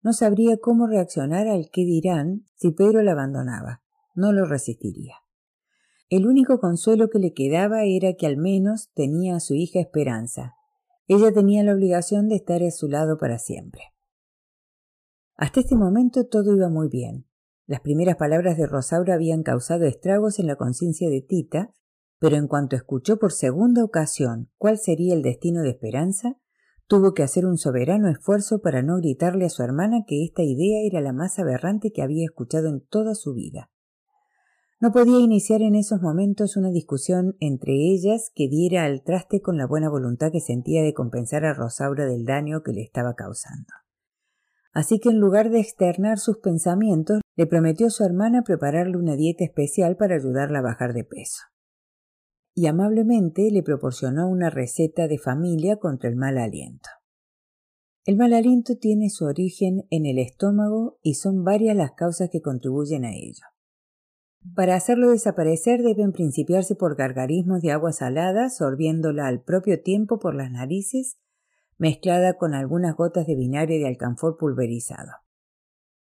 No 0.02 0.12
sabría 0.12 0.58
cómo 0.58 0.86
reaccionar 0.86 1.48
al 1.48 1.70
qué 1.72 1.86
dirán 1.86 2.46
si 2.56 2.72
Pedro 2.72 3.02
la 3.02 3.12
abandonaba 3.12 3.80
no 4.18 4.32
lo 4.32 4.44
resistiría. 4.44 5.14
El 6.10 6.26
único 6.26 6.58
consuelo 6.58 7.08
que 7.10 7.18
le 7.18 7.32
quedaba 7.32 7.84
era 7.84 8.14
que 8.14 8.26
al 8.26 8.36
menos 8.36 8.90
tenía 8.94 9.36
a 9.36 9.40
su 9.40 9.54
hija 9.54 9.78
Esperanza. 9.78 10.54
Ella 11.06 11.32
tenía 11.32 11.62
la 11.62 11.74
obligación 11.74 12.28
de 12.28 12.36
estar 12.36 12.62
a 12.62 12.70
su 12.70 12.88
lado 12.88 13.18
para 13.18 13.38
siempre. 13.38 13.82
Hasta 15.36 15.60
este 15.60 15.76
momento 15.76 16.26
todo 16.26 16.54
iba 16.54 16.68
muy 16.68 16.88
bien. 16.88 17.26
Las 17.66 17.80
primeras 17.80 18.16
palabras 18.16 18.56
de 18.56 18.66
Rosaura 18.66 19.14
habían 19.14 19.42
causado 19.42 19.84
estragos 19.84 20.38
en 20.38 20.46
la 20.46 20.56
conciencia 20.56 21.10
de 21.10 21.20
Tita, 21.20 21.74
pero 22.18 22.36
en 22.36 22.48
cuanto 22.48 22.74
escuchó 22.74 23.18
por 23.18 23.32
segunda 23.32 23.84
ocasión 23.84 24.50
cuál 24.56 24.78
sería 24.78 25.14
el 25.14 25.22
destino 25.22 25.62
de 25.62 25.70
Esperanza, 25.70 26.38
tuvo 26.86 27.12
que 27.12 27.22
hacer 27.22 27.44
un 27.44 27.58
soberano 27.58 28.08
esfuerzo 28.08 28.62
para 28.62 28.82
no 28.82 28.96
gritarle 28.96 29.44
a 29.44 29.50
su 29.50 29.62
hermana 29.62 30.04
que 30.06 30.24
esta 30.24 30.42
idea 30.42 30.80
era 30.86 31.02
la 31.02 31.12
más 31.12 31.38
aberrante 31.38 31.92
que 31.92 32.02
había 32.02 32.24
escuchado 32.24 32.68
en 32.68 32.80
toda 32.80 33.14
su 33.14 33.34
vida. 33.34 33.70
No 34.80 34.92
podía 34.92 35.18
iniciar 35.18 35.60
en 35.62 35.74
esos 35.74 36.00
momentos 36.00 36.56
una 36.56 36.70
discusión 36.70 37.36
entre 37.40 37.72
ellas 37.72 38.30
que 38.32 38.48
diera 38.48 38.84
al 38.84 39.02
traste 39.02 39.40
con 39.40 39.56
la 39.56 39.66
buena 39.66 39.90
voluntad 39.90 40.30
que 40.30 40.40
sentía 40.40 40.84
de 40.84 40.94
compensar 40.94 41.44
a 41.44 41.52
Rosaura 41.52 42.06
del 42.06 42.24
daño 42.24 42.62
que 42.62 42.72
le 42.72 42.82
estaba 42.82 43.14
causando. 43.14 43.72
Así 44.72 45.00
que 45.00 45.08
en 45.08 45.18
lugar 45.18 45.50
de 45.50 45.58
externar 45.58 46.18
sus 46.20 46.38
pensamientos, 46.38 47.20
le 47.34 47.48
prometió 47.48 47.88
a 47.88 47.90
su 47.90 48.04
hermana 48.04 48.42
prepararle 48.42 48.96
una 48.96 49.16
dieta 49.16 49.42
especial 49.42 49.96
para 49.96 50.14
ayudarla 50.14 50.60
a 50.60 50.62
bajar 50.62 50.92
de 50.92 51.02
peso. 51.02 51.42
Y 52.54 52.68
amablemente 52.68 53.50
le 53.50 53.64
proporcionó 53.64 54.28
una 54.28 54.48
receta 54.48 55.08
de 55.08 55.18
familia 55.18 55.78
contra 55.78 56.08
el 56.08 56.14
mal 56.14 56.38
aliento. 56.38 56.88
El 58.04 58.16
mal 58.16 58.32
aliento 58.32 58.76
tiene 58.76 59.10
su 59.10 59.24
origen 59.24 59.86
en 59.90 60.06
el 60.06 60.18
estómago 60.18 61.00
y 61.02 61.14
son 61.14 61.42
varias 61.42 61.76
las 61.76 61.92
causas 61.92 62.30
que 62.30 62.40
contribuyen 62.40 63.04
a 63.04 63.12
ello. 63.12 63.44
Para 64.54 64.76
hacerlo 64.76 65.10
desaparecer 65.10 65.82
deben 65.82 66.12
principiarse 66.12 66.74
por 66.74 66.96
gargarismos 66.96 67.60
de 67.60 67.72
agua 67.72 67.92
salada, 67.92 68.50
sorbiéndola 68.50 69.26
al 69.26 69.42
propio 69.42 69.82
tiempo 69.82 70.18
por 70.18 70.34
las 70.34 70.50
narices, 70.50 71.18
mezclada 71.76 72.34
con 72.34 72.54
algunas 72.54 72.96
gotas 72.96 73.26
de 73.26 73.36
vinagre 73.36 73.78
de 73.78 73.86
alcanfor 73.86 74.36
pulverizado. 74.36 75.12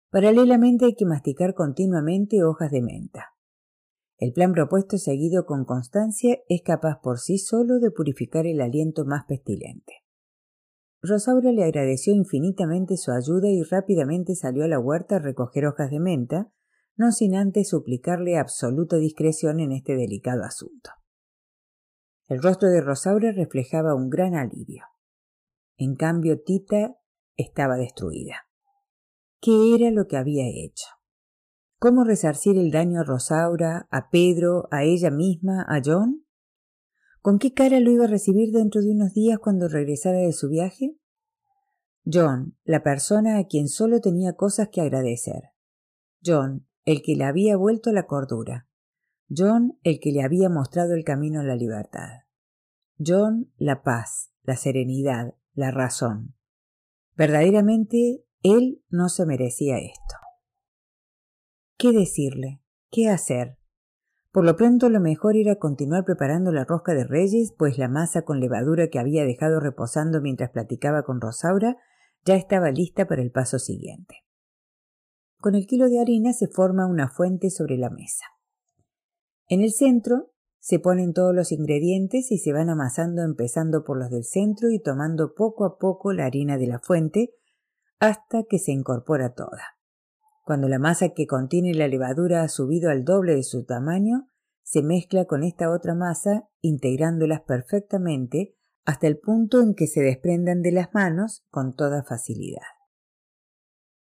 Paralelamente 0.09 0.85
hay 0.85 0.95
que 0.95 1.05
masticar 1.05 1.53
continuamente 1.53 2.43
hojas 2.43 2.71
de 2.71 2.81
menta. 2.81 3.33
El 4.17 4.31
plan 4.31 4.53
propuesto 4.53 4.97
seguido 4.97 5.45
con 5.45 5.65
constancia 5.65 6.39
es 6.47 6.61
capaz 6.61 7.01
por 7.01 7.19
sí 7.19 7.37
solo 7.37 7.79
de 7.79 7.91
purificar 7.91 8.45
el 8.45 8.61
aliento 8.61 9.05
más 9.05 9.25
pestilente. 9.25 10.03
Rosaura 11.01 11.51
le 11.51 11.63
agradeció 11.63 12.13
infinitamente 12.13 12.95
su 12.95 13.11
ayuda 13.11 13.49
y 13.49 13.63
rápidamente 13.63 14.35
salió 14.35 14.63
a 14.63 14.67
la 14.67 14.79
huerta 14.79 15.17
a 15.17 15.19
recoger 15.19 15.65
hojas 15.65 15.91
de 15.91 15.99
menta, 15.99 16.51
no 16.95 17.11
sin 17.11 17.35
antes 17.35 17.69
suplicarle 17.69 18.37
absoluta 18.37 18.97
discreción 18.97 19.59
en 19.59 19.71
este 19.71 19.95
delicado 19.95 20.43
asunto. 20.43 20.91
El 22.27 22.41
rostro 22.41 22.69
de 22.69 22.81
Rosaura 22.81 23.31
reflejaba 23.31 23.95
un 23.95 24.09
gran 24.09 24.35
alivio. 24.35 24.85
En 25.77 25.95
cambio, 25.95 26.41
Tita 26.41 26.95
estaba 27.35 27.75
destruida. 27.75 28.47
¿Qué 29.41 29.75
era 29.75 29.91
lo 29.91 30.07
que 30.07 30.17
había 30.17 30.45
hecho? 30.47 30.87
¿Cómo 31.79 32.05
resarcir 32.05 32.57
el 32.57 32.71
daño 32.71 33.01
a 33.01 33.03
Rosaura, 33.03 33.87
a 33.91 34.09
Pedro, 34.09 34.69
a 34.71 34.83
ella 34.83 35.11
misma, 35.11 35.65
a 35.67 35.81
John? 35.83 36.25
¿Con 37.21 37.39
qué 37.39 37.53
cara 37.53 37.79
lo 37.79 37.91
iba 37.91 38.05
a 38.05 38.07
recibir 38.07 38.51
dentro 38.51 38.81
de 38.81 38.91
unos 38.91 39.13
días 39.13 39.39
cuando 39.39 39.67
regresara 39.67 40.19
de 40.19 40.31
su 40.31 40.47
viaje? 40.47 40.97
John, 42.05 42.57
la 42.63 42.83
persona 42.83 43.37
a 43.37 43.47
quien 43.47 43.67
solo 43.67 43.99
tenía 43.99 44.33
cosas 44.33 44.69
que 44.71 44.81
agradecer. 44.81 45.51
John, 46.25 46.67
el 46.85 47.01
que 47.01 47.15
le 47.15 47.23
había 47.23 47.57
vuelto 47.57 47.91
la 47.91 48.07
cordura. 48.07 48.67
John, 49.35 49.79
el 49.83 49.99
que 49.99 50.11
le 50.11 50.23
había 50.23 50.49
mostrado 50.49 50.93
el 50.93 51.03
camino 51.03 51.39
a 51.39 51.43
la 51.43 51.55
libertad. 51.55 52.23
John, 53.03 53.51
la 53.57 53.83
paz, 53.83 54.31
la 54.43 54.55
serenidad, 54.55 55.35
la 55.53 55.71
razón. 55.71 56.35
Verdaderamente, 57.15 58.25
él 58.41 58.83
no 58.89 59.09
se 59.09 59.25
merecía 59.25 59.77
esto. 59.77 60.15
¿Qué 61.77 61.91
decirle? 61.91 62.61
¿Qué 62.91 63.09
hacer? 63.09 63.57
Por 64.31 64.45
lo 64.45 64.55
pronto 64.55 64.89
lo 64.89 64.99
mejor 64.99 65.35
era 65.35 65.57
continuar 65.57 66.05
preparando 66.05 66.51
la 66.51 66.65
rosca 66.65 66.93
de 66.93 67.03
reyes, 67.03 67.53
pues 67.57 67.77
la 67.77 67.87
masa 67.87 68.23
con 68.23 68.39
levadura 68.39 68.89
que 68.89 68.99
había 68.99 69.25
dejado 69.25 69.59
reposando 69.59 70.21
mientras 70.21 70.49
platicaba 70.49 71.03
con 71.03 71.21
Rosaura 71.21 71.77
ya 72.25 72.35
estaba 72.35 72.71
lista 72.71 73.07
para 73.07 73.21
el 73.21 73.31
paso 73.31 73.59
siguiente. 73.59 74.23
Con 75.43 75.55
el 75.55 75.67
kilo 75.67 75.89
de 75.89 75.99
harina 75.99 76.31
se 76.31 76.47
forma 76.47 76.85
una 76.85 77.09
fuente 77.09 77.49
sobre 77.49 77.75
la 77.75 77.89
mesa. 77.89 78.23
En 79.49 79.59
el 79.59 79.73
centro 79.73 80.31
se 80.59 80.79
ponen 80.79 81.11
todos 81.11 81.35
los 81.35 81.51
ingredientes 81.51 82.31
y 82.31 82.37
se 82.37 82.53
van 82.53 82.69
amasando 82.69 83.23
empezando 83.23 83.83
por 83.83 83.99
los 83.99 84.09
del 84.09 84.23
centro 84.23 84.69
y 84.71 84.81
tomando 84.81 85.33
poco 85.35 85.65
a 85.65 85.77
poco 85.77 86.13
la 86.13 86.27
harina 86.27 86.57
de 86.57 86.67
la 86.67 86.79
fuente 86.79 87.33
hasta 87.99 88.43
que 88.49 88.57
se 88.57 88.71
incorpora 88.71 89.33
toda. 89.33 89.75
Cuando 90.45 90.69
la 90.69 90.79
masa 90.79 91.09
que 91.09 91.27
contiene 91.27 91.73
la 91.73 91.89
levadura 91.89 92.43
ha 92.43 92.47
subido 92.47 92.89
al 92.89 93.03
doble 93.03 93.35
de 93.35 93.43
su 93.43 93.65
tamaño, 93.65 94.29
se 94.61 94.81
mezcla 94.81 95.25
con 95.25 95.43
esta 95.43 95.71
otra 95.71 95.93
masa, 95.93 96.47
integrándolas 96.61 97.41
perfectamente 97.41 98.55
hasta 98.85 99.07
el 99.07 99.19
punto 99.19 99.59
en 99.59 99.75
que 99.75 99.87
se 99.87 99.99
desprendan 99.99 100.61
de 100.61 100.71
las 100.71 100.93
manos 100.93 101.43
con 101.49 101.75
toda 101.75 102.01
facilidad. 102.01 102.61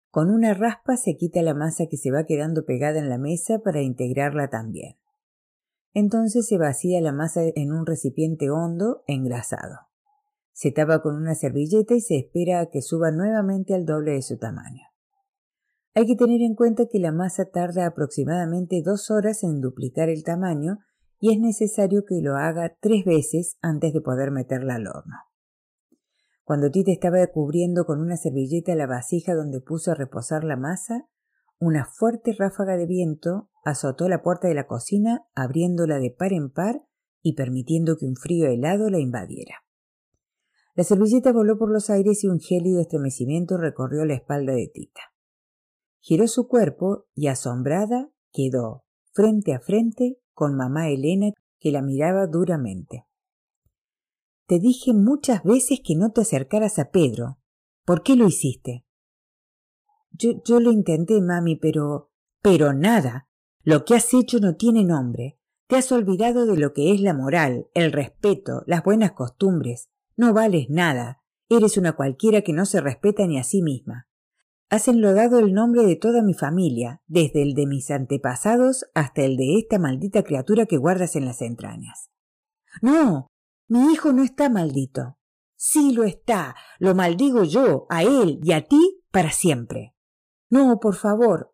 Con 0.09 0.29
una 0.29 0.53
raspa 0.53 0.97
se 0.97 1.15
quita 1.17 1.41
la 1.41 1.53
masa 1.53 1.87
que 1.89 1.97
se 1.97 2.11
va 2.11 2.25
quedando 2.25 2.65
pegada 2.65 2.99
en 2.99 3.09
la 3.09 3.17
mesa 3.17 3.59
para 3.59 3.81
integrarla 3.81 4.49
también. 4.49 4.95
Entonces 5.93 6.47
se 6.47 6.57
vacía 6.57 7.01
la 7.01 7.11
masa 7.11 7.41
en 7.55 7.71
un 7.71 7.85
recipiente 7.85 8.49
hondo, 8.49 9.03
engrasado. 9.07 9.87
Se 10.53 10.71
tapa 10.71 11.01
con 11.01 11.15
una 11.15 11.35
servilleta 11.35 11.93
y 11.93 12.01
se 12.01 12.17
espera 12.17 12.59
a 12.61 12.65
que 12.67 12.81
suba 12.81 13.11
nuevamente 13.11 13.73
al 13.73 13.85
doble 13.85 14.13
de 14.13 14.21
su 14.21 14.37
tamaño. 14.37 14.83
Hay 15.93 16.05
que 16.05 16.15
tener 16.15 16.41
en 16.41 16.55
cuenta 16.55 16.85
que 16.85 16.99
la 16.99 17.11
masa 17.11 17.45
tarda 17.45 17.87
aproximadamente 17.87 18.81
dos 18.83 19.09
horas 19.09 19.43
en 19.43 19.61
duplicar 19.61 20.09
el 20.09 20.23
tamaño 20.23 20.79
y 21.19 21.33
es 21.33 21.39
necesario 21.39 22.05
que 22.05 22.21
lo 22.21 22.35
haga 22.35 22.75
tres 22.79 23.03
veces 23.03 23.57
antes 23.61 23.93
de 23.93 24.01
poder 24.01 24.31
meterla 24.31 24.75
al 24.75 24.87
horno. 24.87 25.15
Cuando 26.47 26.71
Tita 26.71 26.93
estaba 26.93 27.27
cubriendo 27.27 27.83
con 27.83 27.99
una 27.99 28.15
servilleta 28.15 28.73
la 28.73 28.87
vasija 28.87 29.35
donde 29.35 29.59
puso 29.59 29.91
a 29.91 29.95
reposar 29.95 30.45
la 30.45 30.55
masa, 30.55 31.05
una 31.59 31.83
fuerte 31.83 32.33
ráfaga 32.39 32.77
de 32.77 32.85
viento 32.85 33.49
azotó 33.65 34.07
la 34.07 34.21
puerta 34.21 34.47
de 34.47 34.53
la 34.53 34.65
cocina, 34.65 35.27
abriéndola 35.35 35.99
de 35.99 36.09
par 36.09 36.31
en 36.31 36.49
par 36.49 36.85
y 37.21 37.33
permitiendo 37.35 37.97
que 37.97 38.05
un 38.05 38.15
frío 38.15 38.47
helado 38.47 38.89
la 38.89 38.99
invadiera. 38.99 39.55
La 40.73 40.85
servilleta 40.85 41.33
voló 41.33 41.57
por 41.57 41.69
los 41.69 41.89
aires 41.89 42.23
y 42.23 42.29
un 42.29 42.39
gélido 42.39 42.79
estremecimiento 42.79 43.57
recorrió 43.57 44.05
la 44.05 44.13
espalda 44.13 44.53
de 44.53 44.71
Tita. 44.73 45.01
Giró 45.99 46.29
su 46.29 46.47
cuerpo 46.47 47.07
y 47.13 47.27
asombrada 47.27 48.09
quedó 48.31 48.85
frente 49.11 49.53
a 49.53 49.59
frente 49.59 50.21
con 50.33 50.55
mamá 50.55 50.87
Elena 50.87 51.33
que 51.59 51.73
la 51.73 51.81
miraba 51.81 52.25
duramente. 52.25 53.06
Te 54.47 54.59
dije 54.59 54.93
muchas 54.93 55.43
veces 55.43 55.81
que 55.83 55.95
no 55.95 56.13
te 56.13 56.21
acercaras 56.21 56.79
a 56.79 56.89
Pedro. 56.89 57.37
¿Por 57.85 58.01
qué 58.01 58.15
lo 58.15 58.27
hiciste? 58.27 58.85
Yo, 60.11 60.59
lo 60.59 60.71
intenté, 60.71 61.21
mami, 61.21 61.57
pero... 61.57 62.11
Pero 62.41 62.71
nada. 62.71 63.27
Lo 63.63 63.83
que 63.83 63.95
has 63.95 64.13
hecho 64.13 64.39
no 64.39 64.55
tiene 64.55 64.85
nombre. 64.85 65.37
Te 65.67 65.75
has 65.75 65.91
olvidado 65.91 66.45
de 66.45 66.57
lo 66.57 66.73
que 66.73 66.93
es 66.93 67.01
la 67.01 67.13
moral, 67.13 67.67
el 67.73 67.91
respeto, 67.91 68.63
las 68.65 68.85
buenas 68.85 69.11
costumbres. 69.11 69.89
No 70.15 70.33
vales 70.33 70.69
nada. 70.69 71.21
Eres 71.49 71.77
una 71.77 71.97
cualquiera 71.97 72.41
que 72.41 72.53
no 72.53 72.65
se 72.65 72.79
respeta 72.79 73.27
ni 73.27 73.37
a 73.37 73.43
sí 73.43 73.61
misma. 73.61 74.07
Has 74.69 74.87
enlodado 74.87 75.39
el 75.39 75.53
nombre 75.53 75.83
de 75.85 75.97
toda 75.97 76.21
mi 76.21 76.33
familia, 76.33 77.01
desde 77.05 77.41
el 77.41 77.53
de 77.53 77.67
mis 77.67 77.91
antepasados 77.91 78.85
hasta 78.93 79.23
el 79.23 79.35
de 79.35 79.57
esta 79.59 79.77
maldita 79.77 80.23
criatura 80.23 80.65
que 80.65 80.77
guardas 80.77 81.17
en 81.17 81.25
las 81.25 81.41
entrañas. 81.41 82.09
No, 82.81 83.27
mi 83.67 83.91
hijo 83.91 84.13
no 84.13 84.23
está 84.23 84.49
maldito. 84.49 85.17
Sí 85.55 85.91
lo 85.91 86.03
está. 86.03 86.55
Lo 86.79 86.95
maldigo 86.95 87.43
yo, 87.43 87.85
a 87.89 88.03
él 88.03 88.39
y 88.43 88.51
a 88.53 88.65
ti 88.65 89.03
para 89.11 89.31
siempre. 89.31 89.95
No, 90.49 90.79
por 90.79 90.95
favor. 90.95 91.53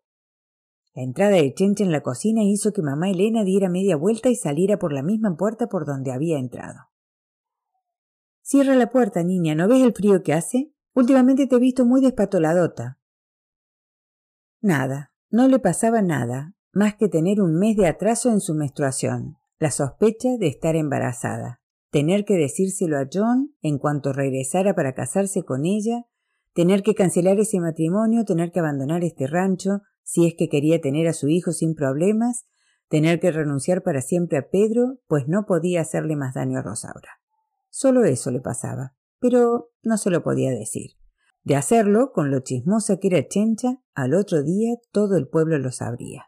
La 0.94 1.02
entrada 1.02 1.36
de 1.36 1.52
Chencha 1.54 1.82
en 1.82 1.90
la 1.90 2.02
cocina 2.02 2.42
hizo 2.44 2.72
que 2.72 2.82
mamá 2.82 3.10
Elena 3.10 3.42
diera 3.42 3.68
media 3.68 3.96
vuelta 3.96 4.28
y 4.28 4.36
saliera 4.36 4.78
por 4.78 4.92
la 4.92 5.02
misma 5.02 5.36
puerta 5.36 5.66
por 5.66 5.86
donde 5.86 6.12
había 6.12 6.38
entrado. 6.38 6.90
Cierra 8.42 8.76
la 8.76 8.90
puerta, 8.90 9.24
niña. 9.24 9.54
¿No 9.54 9.66
ves 9.66 9.82
el 9.82 9.92
frío 9.92 10.22
que 10.22 10.34
hace? 10.34 10.72
Últimamente 10.92 11.48
te 11.48 11.56
he 11.56 11.58
visto 11.58 11.84
muy 11.84 12.00
despatoladota. 12.00 13.00
Nada, 14.60 15.12
no 15.30 15.48
le 15.48 15.58
pasaba 15.58 16.00
nada, 16.00 16.54
más 16.72 16.94
que 16.94 17.08
tener 17.08 17.40
un 17.40 17.58
mes 17.58 17.76
de 17.76 17.88
atraso 17.88 18.30
en 18.30 18.40
su 18.40 18.54
menstruación, 18.54 19.36
la 19.58 19.70
sospecha 19.70 20.36
de 20.38 20.46
estar 20.46 20.76
embarazada, 20.76 21.60
tener 21.94 22.24
que 22.24 22.34
decírselo 22.34 22.98
a 22.98 23.08
John 23.08 23.54
en 23.62 23.78
cuanto 23.78 24.12
regresara 24.12 24.74
para 24.74 24.94
casarse 24.94 25.44
con 25.44 25.64
ella, 25.64 26.06
tener 26.52 26.82
que 26.82 26.96
cancelar 26.96 27.38
ese 27.38 27.60
matrimonio, 27.60 28.24
tener 28.24 28.50
que 28.50 28.58
abandonar 28.58 29.04
este 29.04 29.28
rancho, 29.28 29.82
si 30.02 30.26
es 30.26 30.34
que 30.36 30.48
quería 30.48 30.80
tener 30.80 31.06
a 31.06 31.12
su 31.12 31.28
hijo 31.28 31.52
sin 31.52 31.76
problemas, 31.76 32.46
tener 32.88 33.20
que 33.20 33.30
renunciar 33.30 33.84
para 33.84 34.00
siempre 34.00 34.38
a 34.38 34.48
Pedro, 34.50 34.98
pues 35.06 35.28
no 35.28 35.46
podía 35.46 35.82
hacerle 35.82 36.16
más 36.16 36.34
daño 36.34 36.58
a 36.58 36.62
Rosaura. 36.62 37.10
Solo 37.70 38.04
eso 38.04 38.32
le 38.32 38.40
pasaba, 38.40 38.96
pero 39.20 39.70
no 39.84 39.96
se 39.96 40.10
lo 40.10 40.24
podía 40.24 40.50
decir. 40.50 40.96
De 41.44 41.54
hacerlo, 41.54 42.10
con 42.12 42.32
lo 42.32 42.40
chismosa 42.40 42.96
que 42.96 43.06
era 43.06 43.28
Chencha, 43.28 43.78
al 43.94 44.14
otro 44.14 44.42
día 44.42 44.74
todo 44.90 45.16
el 45.16 45.28
pueblo 45.28 45.60
lo 45.60 45.70
sabría. 45.70 46.24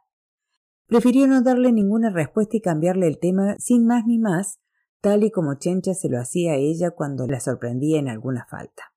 Prefirió 0.87 1.27
no 1.27 1.43
darle 1.43 1.73
ninguna 1.73 2.11
respuesta 2.11 2.57
y 2.57 2.61
cambiarle 2.61 3.09
el 3.09 3.19
tema 3.19 3.57
sin 3.59 3.85
más 3.85 4.07
ni 4.07 4.21
más, 4.21 4.61
tal 5.07 5.23
y 5.23 5.31
como 5.31 5.55
Chencha 5.55 5.95
se 5.95 6.09
lo 6.09 6.19
hacía 6.19 6.55
a 6.55 6.57
ella 6.57 6.91
cuando 6.91 7.29
la 7.29 7.39
sorprendía 7.39 8.01
en 8.01 8.09
alguna 8.09 8.45
falta. 8.51 8.93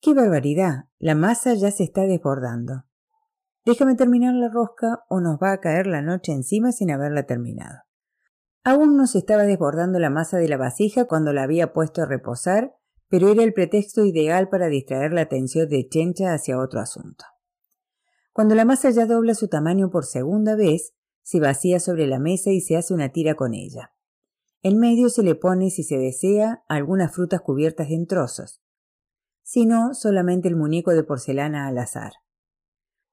¡Qué 0.00 0.14
barbaridad! 0.14 0.86
La 0.98 1.14
masa 1.14 1.54
ya 1.54 1.70
se 1.70 1.84
está 1.84 2.08
desbordando. 2.08 2.86
Déjame 3.64 3.94
terminar 3.94 4.34
la 4.34 4.48
rosca 4.48 5.04
o 5.08 5.20
nos 5.20 5.38
va 5.38 5.52
a 5.52 5.60
caer 5.60 5.86
la 5.86 6.02
noche 6.02 6.32
encima 6.32 6.72
sin 6.72 6.90
haberla 6.90 7.22
terminado. 7.22 7.84
Aún 8.64 8.96
no 8.96 9.06
se 9.06 9.18
estaba 9.18 9.44
desbordando 9.44 10.00
la 10.00 10.10
masa 10.10 10.38
de 10.38 10.48
la 10.48 10.56
vasija 10.56 11.04
cuando 11.04 11.32
la 11.32 11.44
había 11.44 11.72
puesto 11.72 12.02
a 12.02 12.06
reposar, 12.06 12.74
pero 13.06 13.28
era 13.28 13.44
el 13.44 13.52
pretexto 13.52 14.04
ideal 14.04 14.48
para 14.48 14.66
distraer 14.66 15.12
la 15.12 15.20
atención 15.20 15.68
de 15.68 15.88
Chencha 15.88 16.34
hacia 16.34 16.58
otro 16.58 16.80
asunto. 16.80 17.24
Cuando 18.32 18.56
la 18.56 18.64
masa 18.64 18.90
ya 18.90 19.06
dobla 19.06 19.34
su 19.34 19.46
tamaño 19.46 19.88
por 19.88 20.04
segunda 20.04 20.56
vez, 20.56 20.94
se 21.22 21.38
vacía 21.38 21.78
sobre 21.78 22.08
la 22.08 22.18
mesa 22.18 22.50
y 22.50 22.60
se 22.60 22.76
hace 22.76 22.92
una 22.92 23.10
tira 23.10 23.36
con 23.36 23.54
ella. 23.54 23.92
En 24.62 24.78
medio 24.78 25.08
se 25.08 25.22
le 25.22 25.34
pone, 25.34 25.70
si 25.70 25.82
se 25.82 25.98
desea, 25.98 26.64
algunas 26.68 27.14
frutas 27.14 27.40
cubiertas 27.40 27.90
en 27.90 28.06
trozos. 28.06 28.62
Si 29.42 29.66
no, 29.66 29.94
solamente 29.94 30.48
el 30.48 30.56
muñeco 30.56 30.92
de 30.92 31.02
porcelana 31.02 31.66
al 31.66 31.78
azar. 31.78 32.12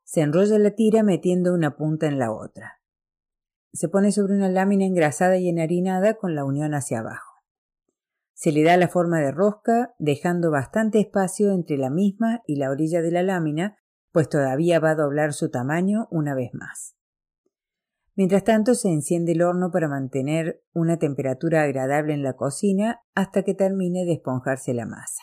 Se 0.03 0.21
enrolla 0.21 0.59
la 0.59 0.71
tira 0.71 1.03
metiendo 1.03 1.53
una 1.53 1.75
punta 1.75 2.07
en 2.07 2.19
la 2.19 2.31
otra 2.31 2.77
se 3.77 3.89
pone 3.89 4.11
sobre 4.11 4.33
una 4.33 4.49
lámina 4.49 4.85
engrasada 4.85 5.37
y 5.37 5.49
enharinada 5.49 6.15
con 6.15 6.33
la 6.33 6.45
unión 6.45 6.73
hacia 6.73 6.99
abajo. 6.99 7.43
Se 8.33 8.51
le 8.51 8.63
da 8.63 8.75
la 8.75 8.87
forma 8.87 9.19
de 9.19 9.31
rosca, 9.31 9.93
dejando 9.99 10.49
bastante 10.49 10.99
espacio 10.99 11.51
entre 11.51 11.77
la 11.77 11.91
misma 11.91 12.41
y 12.47 12.55
la 12.55 12.71
orilla 12.71 13.03
de 13.03 13.11
la 13.11 13.21
lámina, 13.21 13.77
pues 14.11 14.29
todavía 14.29 14.79
va 14.79 14.91
a 14.91 14.95
doblar 14.95 15.33
su 15.33 15.51
tamaño 15.51 16.07
una 16.09 16.33
vez 16.33 16.55
más. 16.55 16.96
Mientras 18.17 18.43
tanto, 18.43 18.73
se 18.73 18.89
enciende 18.89 19.33
el 19.33 19.43
horno 19.43 19.69
para 19.71 19.87
mantener 19.87 20.63
una 20.73 20.97
temperatura 20.97 21.61
agradable 21.61 22.15
en 22.15 22.23
la 22.23 22.33
cocina 22.33 23.01
hasta 23.13 23.43
que 23.43 23.53
termine 23.53 24.05
de 24.05 24.13
esponjarse 24.13 24.73
la 24.73 24.87
masa. 24.87 25.21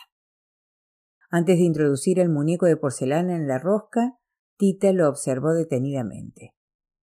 Antes 1.29 1.57
de 1.57 1.65
introducir 1.65 2.19
el 2.19 2.29
muñeco 2.29 2.67
de 2.67 2.77
porcelana 2.77 3.35
en 3.35 3.49
la 3.49 3.59
rosca, 3.59 4.17
Tita 4.57 4.93
lo 4.93 5.09
observó 5.09 5.53
detenidamente. 5.53 6.55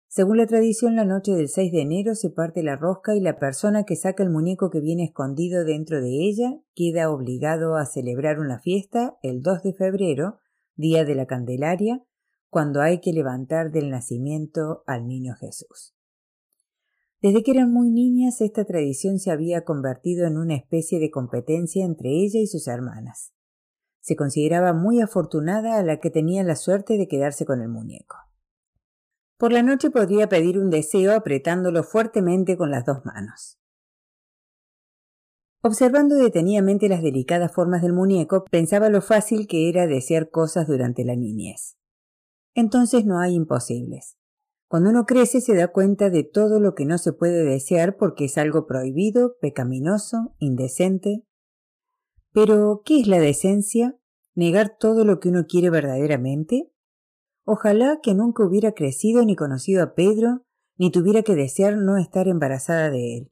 Según 0.07 0.37
la 0.37 0.47
tradición, 0.47 0.95
la 0.95 1.05
noche 1.05 1.33
del 1.33 1.47
6 1.47 1.71
de 1.71 1.81
enero 1.81 2.15
se 2.15 2.31
parte 2.31 2.63
la 2.63 2.75
rosca 2.75 3.15
y 3.15 3.19
la 3.19 3.37
persona 3.37 3.83
que 3.83 3.95
saca 3.95 4.23
el 4.23 4.31
muñeco 4.31 4.71
que 4.71 4.79
viene 4.79 5.03
escondido 5.03 5.63
dentro 5.63 6.01
de 6.01 6.09
ella 6.09 6.59
queda 6.73 7.11
obligado 7.11 7.75
a 7.75 7.85
celebrar 7.85 8.39
una 8.39 8.57
fiesta 8.57 9.19
el 9.21 9.43
2 9.43 9.61
de 9.61 9.73
febrero, 9.73 10.39
día 10.75 11.05
de 11.05 11.13
la 11.13 11.27
Candelaria, 11.27 12.03
cuando 12.53 12.81
hay 12.81 13.01
que 13.01 13.11
levantar 13.11 13.71
del 13.71 13.89
nacimiento 13.89 14.83
al 14.85 15.07
niño 15.07 15.33
Jesús. 15.35 15.95
Desde 17.19 17.41
que 17.41 17.51
eran 17.51 17.73
muy 17.73 17.89
niñas, 17.89 18.41
esta 18.41 18.63
tradición 18.63 19.17
se 19.17 19.31
había 19.31 19.63
convertido 19.63 20.27
en 20.27 20.37
una 20.37 20.55
especie 20.55 20.99
de 20.99 21.09
competencia 21.09 21.83
entre 21.83 22.09
ella 22.09 22.39
y 22.39 22.45
sus 22.45 22.67
hermanas. 22.67 23.33
Se 24.01 24.15
consideraba 24.15 24.71
muy 24.73 25.01
afortunada 25.01 25.79
a 25.79 25.83
la 25.83 25.99
que 25.99 26.11
tenía 26.11 26.43
la 26.43 26.55
suerte 26.55 26.97
de 26.97 27.07
quedarse 27.07 27.43
con 27.43 27.59
el 27.59 27.69
muñeco. 27.69 28.17
Por 29.37 29.51
la 29.51 29.63
noche 29.63 29.89
podría 29.89 30.29
pedir 30.29 30.59
un 30.59 30.69
deseo 30.69 31.15
apretándolo 31.15 31.83
fuertemente 31.83 32.55
con 32.55 32.69
las 32.69 32.85
dos 32.85 33.03
manos. 33.03 33.57
Observando 35.63 36.15
detenidamente 36.15 36.87
las 36.87 37.01
delicadas 37.01 37.51
formas 37.51 37.81
del 37.81 37.93
muñeco, 37.93 38.43
pensaba 38.51 38.89
lo 38.89 39.01
fácil 39.01 39.47
que 39.47 39.69
era 39.69 39.87
desear 39.87 40.29
cosas 40.29 40.67
durante 40.67 41.03
la 41.03 41.15
niñez. 41.15 41.77
Entonces 42.55 43.05
no 43.05 43.19
hay 43.19 43.35
imposibles. 43.35 44.17
Cuando 44.67 44.89
uno 44.89 45.05
crece 45.05 45.41
se 45.41 45.55
da 45.55 45.67
cuenta 45.67 46.09
de 46.09 46.23
todo 46.23 46.59
lo 46.59 46.73
que 46.73 46.85
no 46.85 46.97
se 46.97 47.13
puede 47.13 47.43
desear 47.43 47.95
porque 47.95 48.25
es 48.25 48.37
algo 48.37 48.65
prohibido, 48.65 49.37
pecaminoso, 49.39 50.33
indecente. 50.39 51.23
Pero, 52.31 52.81
¿qué 52.83 52.99
es 52.99 53.07
la 53.07 53.19
decencia? 53.19 53.95
¿Negar 54.33 54.77
todo 54.79 55.05
lo 55.05 55.19
que 55.19 55.29
uno 55.29 55.45
quiere 55.47 55.69
verdaderamente? 55.69 56.71
Ojalá 57.45 57.99
que 58.01 58.15
nunca 58.15 58.43
hubiera 58.43 58.71
crecido 58.71 59.23
ni 59.25 59.35
conocido 59.35 59.83
a 59.83 59.93
Pedro, 59.93 60.43
ni 60.77 60.91
tuviera 60.91 61.21
que 61.21 61.35
desear 61.35 61.77
no 61.77 61.97
estar 61.97 62.27
embarazada 62.27 62.89
de 62.89 63.17
él. 63.17 63.31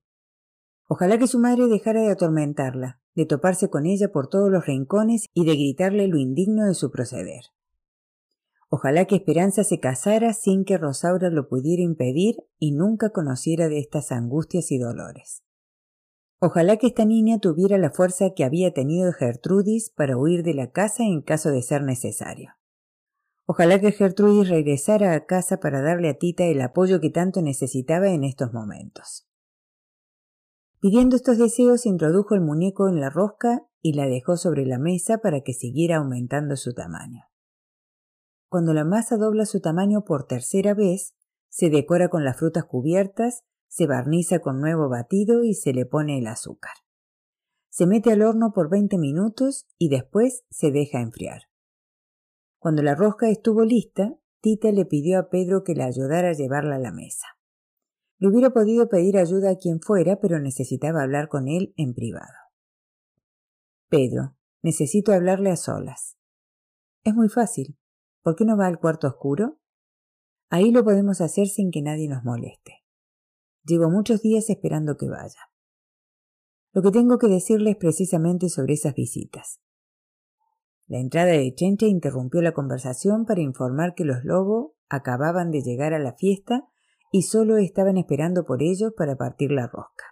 Ojalá 0.87 1.17
que 1.17 1.27
su 1.27 1.39
madre 1.39 1.67
dejara 1.67 2.01
de 2.01 2.11
atormentarla, 2.11 3.01
de 3.15 3.25
toparse 3.25 3.69
con 3.69 3.85
ella 3.85 4.11
por 4.11 4.27
todos 4.27 4.51
los 4.51 4.65
rincones 4.65 5.25
y 5.33 5.45
de 5.45 5.53
gritarle 5.53 6.07
lo 6.07 6.17
indigno 6.17 6.67
de 6.67 6.75
su 6.75 6.91
proceder. 6.91 7.45
Ojalá 8.73 9.03
que 9.03 9.17
Esperanza 9.17 9.65
se 9.65 9.81
casara 9.81 10.31
sin 10.31 10.63
que 10.63 10.77
Rosaura 10.77 11.29
lo 11.29 11.49
pudiera 11.49 11.83
impedir 11.83 12.37
y 12.57 12.71
nunca 12.71 13.09
conociera 13.09 13.67
de 13.67 13.79
estas 13.79 14.13
angustias 14.13 14.71
y 14.71 14.77
dolores. 14.77 15.43
Ojalá 16.39 16.77
que 16.77 16.87
esta 16.87 17.03
niña 17.03 17.39
tuviera 17.39 17.77
la 17.77 17.91
fuerza 17.91 18.29
que 18.33 18.45
había 18.45 18.73
tenido 18.73 19.11
Gertrudis 19.11 19.89
para 19.89 20.17
huir 20.17 20.43
de 20.43 20.53
la 20.53 20.71
casa 20.71 21.03
en 21.03 21.21
caso 21.21 21.51
de 21.51 21.61
ser 21.61 21.83
necesario. 21.83 22.53
Ojalá 23.45 23.81
que 23.81 23.91
Gertrudis 23.91 24.47
regresara 24.47 25.15
a 25.15 25.25
casa 25.25 25.59
para 25.59 25.81
darle 25.81 26.07
a 26.07 26.13
Tita 26.17 26.45
el 26.45 26.61
apoyo 26.61 27.01
que 27.01 27.09
tanto 27.09 27.41
necesitaba 27.41 28.07
en 28.07 28.23
estos 28.23 28.53
momentos. 28.53 29.27
Pidiendo 30.79 31.17
estos 31.17 31.37
deseos, 31.37 31.85
introdujo 31.85 32.35
el 32.35 32.41
muñeco 32.41 32.87
en 32.87 33.01
la 33.01 33.09
rosca 33.09 33.67
y 33.81 33.95
la 33.95 34.07
dejó 34.07 34.37
sobre 34.37 34.65
la 34.65 34.79
mesa 34.79 35.17
para 35.17 35.41
que 35.41 35.53
siguiera 35.53 35.97
aumentando 35.97 36.55
su 36.55 36.73
tamaño. 36.73 37.30
Cuando 38.51 38.73
la 38.73 38.83
masa 38.83 39.15
dobla 39.15 39.45
su 39.45 39.61
tamaño 39.61 40.03
por 40.03 40.25
tercera 40.25 40.73
vez, 40.73 41.15
se 41.47 41.69
decora 41.69 42.09
con 42.09 42.25
las 42.25 42.37
frutas 42.37 42.65
cubiertas, 42.65 43.45
se 43.69 43.87
barniza 43.87 44.39
con 44.39 44.59
nuevo 44.59 44.89
batido 44.89 45.45
y 45.45 45.53
se 45.53 45.71
le 45.73 45.85
pone 45.85 46.17
el 46.17 46.27
azúcar. 46.27 46.73
Se 47.69 47.87
mete 47.87 48.11
al 48.11 48.21
horno 48.21 48.51
por 48.51 48.69
20 48.69 48.97
minutos 48.97 49.67
y 49.77 49.87
después 49.87 50.43
se 50.49 50.69
deja 50.69 50.99
enfriar. 50.99 51.43
Cuando 52.59 52.83
la 52.83 52.93
rosca 52.93 53.29
estuvo 53.29 53.63
lista, 53.63 54.17
Tita 54.41 54.69
le 54.73 54.85
pidió 54.85 55.19
a 55.19 55.29
Pedro 55.29 55.63
que 55.63 55.73
la 55.73 55.85
ayudara 55.85 56.31
a 56.31 56.33
llevarla 56.33 56.75
a 56.75 56.79
la 56.79 56.91
mesa. 56.91 57.27
Le 58.17 58.27
hubiera 58.27 58.49
podido 58.49 58.89
pedir 58.89 59.17
ayuda 59.17 59.51
a 59.51 59.55
quien 59.55 59.79
fuera, 59.79 60.19
pero 60.19 60.41
necesitaba 60.41 61.03
hablar 61.03 61.29
con 61.29 61.47
él 61.47 61.73
en 61.77 61.93
privado. 61.93 62.35
Pedro, 63.87 64.35
necesito 64.61 65.13
hablarle 65.13 65.51
a 65.51 65.55
solas. 65.55 66.17
Es 67.05 67.13
muy 67.13 67.29
fácil. 67.29 67.77
¿Por 68.21 68.35
qué 68.35 68.45
no 68.45 68.57
va 68.57 68.67
al 68.67 68.79
cuarto 68.79 69.07
oscuro? 69.07 69.59
Ahí 70.49 70.71
lo 70.71 70.83
podemos 70.83 71.21
hacer 71.21 71.47
sin 71.47 71.71
que 71.71 71.81
nadie 71.81 72.07
nos 72.07 72.23
moleste. 72.23 72.83
Llevo 73.63 73.89
muchos 73.89 74.21
días 74.21 74.49
esperando 74.49 74.97
que 74.97 75.09
vaya. 75.09 75.39
Lo 76.73 76.81
que 76.81 76.91
tengo 76.91 77.17
que 77.17 77.27
decirle 77.27 77.71
es 77.71 77.77
precisamente 77.77 78.49
sobre 78.49 78.73
esas 78.73 78.93
visitas. 78.93 79.59
La 80.87 80.99
entrada 80.99 81.31
de 81.31 81.53
Chencha 81.55 81.85
interrumpió 81.85 82.41
la 82.41 82.53
conversación 82.53 83.25
para 83.25 83.41
informar 83.41 83.93
que 83.95 84.03
los 84.03 84.23
lobos 84.23 84.71
acababan 84.89 85.51
de 85.51 85.61
llegar 85.61 85.93
a 85.93 85.99
la 85.99 86.13
fiesta 86.13 86.67
y 87.11 87.23
solo 87.23 87.57
estaban 87.57 87.97
esperando 87.97 88.45
por 88.45 88.61
ellos 88.61 88.93
para 88.95 89.15
partir 89.15 89.51
la 89.51 89.67
rosca. 89.67 90.05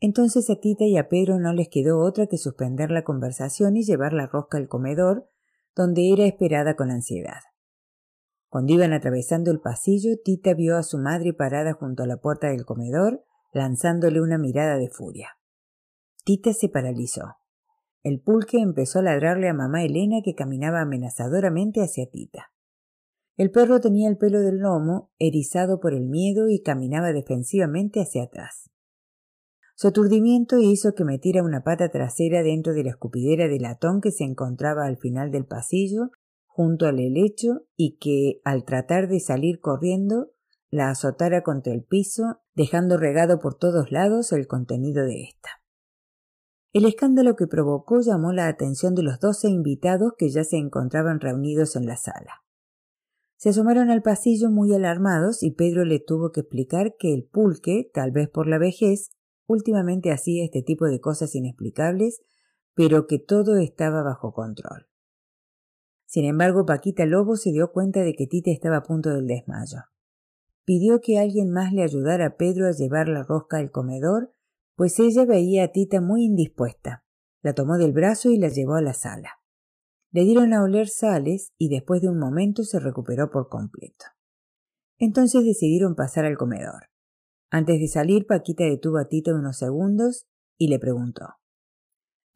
Entonces 0.00 0.48
a 0.50 0.56
Tita 0.56 0.84
y 0.84 0.96
a 0.96 1.08
Pedro 1.08 1.38
no 1.38 1.52
les 1.52 1.68
quedó 1.68 2.00
otra 2.00 2.26
que 2.26 2.38
suspender 2.38 2.90
la 2.90 3.04
conversación 3.04 3.76
y 3.76 3.84
llevar 3.84 4.12
la 4.12 4.26
rosca 4.26 4.56
al 4.56 4.68
comedor, 4.68 5.28
donde 5.80 6.12
era 6.12 6.26
esperada 6.26 6.76
con 6.76 6.90
ansiedad. 6.90 7.40
Cuando 8.50 8.74
iban 8.74 8.92
atravesando 8.92 9.50
el 9.50 9.60
pasillo, 9.60 10.18
Tita 10.22 10.52
vio 10.52 10.76
a 10.76 10.82
su 10.82 10.98
madre 10.98 11.32
parada 11.32 11.72
junto 11.72 12.02
a 12.02 12.06
la 12.06 12.18
puerta 12.18 12.48
del 12.48 12.66
comedor, 12.66 13.24
lanzándole 13.54 14.20
una 14.20 14.36
mirada 14.36 14.76
de 14.76 14.90
furia. 14.90 15.38
Tita 16.22 16.52
se 16.52 16.68
paralizó. 16.68 17.36
El 18.02 18.20
pulque 18.20 18.58
empezó 18.60 18.98
a 18.98 19.02
ladrarle 19.02 19.48
a 19.48 19.54
mamá 19.54 19.82
Elena 19.82 20.20
que 20.22 20.34
caminaba 20.34 20.82
amenazadoramente 20.82 21.80
hacia 21.80 22.10
Tita. 22.10 22.52
El 23.38 23.50
perro 23.50 23.80
tenía 23.80 24.10
el 24.10 24.18
pelo 24.18 24.40
del 24.40 24.58
lomo 24.58 25.10
erizado 25.18 25.80
por 25.80 25.94
el 25.94 26.08
miedo 26.08 26.50
y 26.50 26.60
caminaba 26.60 27.14
defensivamente 27.14 28.02
hacia 28.02 28.24
atrás. 28.24 28.70
Su 29.80 29.88
aturdimiento 29.88 30.58
hizo 30.58 30.94
que 30.94 31.06
metiera 31.06 31.42
una 31.42 31.64
pata 31.64 31.88
trasera 31.88 32.42
dentro 32.42 32.74
de 32.74 32.84
la 32.84 32.90
escupidera 32.90 33.48
de 33.48 33.58
latón 33.58 34.02
que 34.02 34.12
se 34.12 34.24
encontraba 34.24 34.84
al 34.84 34.98
final 34.98 35.30
del 35.30 35.46
pasillo, 35.46 36.10
junto 36.44 36.84
al 36.84 37.00
helecho, 37.00 37.62
y 37.76 37.96
que, 37.96 38.42
al 38.44 38.66
tratar 38.66 39.08
de 39.08 39.20
salir 39.20 39.58
corriendo, 39.58 40.32
la 40.68 40.90
azotara 40.90 41.42
contra 41.42 41.72
el 41.72 41.82
piso, 41.82 42.42
dejando 42.54 42.98
regado 42.98 43.38
por 43.38 43.54
todos 43.54 43.90
lados 43.90 44.32
el 44.32 44.46
contenido 44.46 45.06
de 45.06 45.22
ésta. 45.22 45.48
El 46.74 46.84
escándalo 46.84 47.34
que 47.34 47.46
provocó 47.46 48.02
llamó 48.02 48.34
la 48.34 48.48
atención 48.48 48.94
de 48.94 49.02
los 49.02 49.18
doce 49.18 49.48
invitados 49.48 50.12
que 50.18 50.28
ya 50.28 50.44
se 50.44 50.58
encontraban 50.58 51.20
reunidos 51.20 51.74
en 51.74 51.86
la 51.86 51.96
sala. 51.96 52.44
Se 53.38 53.48
asomaron 53.48 53.88
al 53.88 54.02
pasillo 54.02 54.50
muy 54.50 54.74
alarmados 54.74 55.42
y 55.42 55.52
Pedro 55.52 55.86
le 55.86 56.00
tuvo 56.00 56.32
que 56.32 56.40
explicar 56.40 56.96
que 56.98 57.14
el 57.14 57.24
pulque, 57.24 57.90
tal 57.94 58.10
vez 58.10 58.28
por 58.28 58.46
la 58.46 58.58
vejez, 58.58 59.12
últimamente 59.50 60.12
hacía 60.12 60.44
este 60.44 60.62
tipo 60.62 60.86
de 60.86 61.00
cosas 61.00 61.34
inexplicables, 61.34 62.22
pero 62.74 63.06
que 63.06 63.18
todo 63.18 63.56
estaba 63.56 64.02
bajo 64.02 64.32
control. 64.32 64.86
Sin 66.06 66.24
embargo, 66.24 66.64
Paquita 66.64 67.04
Lobo 67.04 67.36
se 67.36 67.50
dio 67.50 67.72
cuenta 67.72 68.00
de 68.00 68.14
que 68.14 68.26
Tita 68.26 68.50
estaba 68.50 68.78
a 68.78 68.82
punto 68.82 69.10
del 69.10 69.26
desmayo. 69.26 69.78
Pidió 70.64 71.00
que 71.00 71.18
alguien 71.18 71.50
más 71.50 71.72
le 71.72 71.82
ayudara 71.82 72.26
a 72.26 72.36
Pedro 72.36 72.68
a 72.68 72.72
llevar 72.72 73.08
la 73.08 73.24
rosca 73.24 73.58
al 73.58 73.72
comedor, 73.72 74.32
pues 74.76 74.98
ella 75.00 75.24
veía 75.24 75.64
a 75.64 75.68
Tita 75.68 76.00
muy 76.00 76.24
indispuesta. 76.24 77.04
La 77.42 77.54
tomó 77.54 77.76
del 77.76 77.92
brazo 77.92 78.30
y 78.30 78.38
la 78.38 78.48
llevó 78.48 78.74
a 78.74 78.82
la 78.82 78.94
sala. 78.94 79.40
Le 80.12 80.22
dieron 80.22 80.52
a 80.52 80.62
oler 80.62 80.88
sales 80.88 81.52
y 81.58 81.68
después 81.68 82.02
de 82.02 82.08
un 82.08 82.18
momento 82.18 82.62
se 82.62 82.78
recuperó 82.78 83.30
por 83.30 83.48
completo. 83.48 84.04
Entonces 84.98 85.44
decidieron 85.44 85.96
pasar 85.96 86.24
al 86.24 86.36
comedor. 86.36 86.90
Antes 87.50 87.80
de 87.80 87.88
salir, 87.88 88.26
Paquita 88.26 88.64
detuvo 88.64 88.98
a 88.98 89.08
Tita 89.08 89.34
unos 89.34 89.58
segundos 89.58 90.26
y 90.56 90.68
le 90.68 90.78
preguntó 90.78 91.34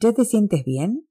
¿Ya 0.00 0.12
te 0.12 0.24
sientes 0.24 0.64
bien? 0.64 1.08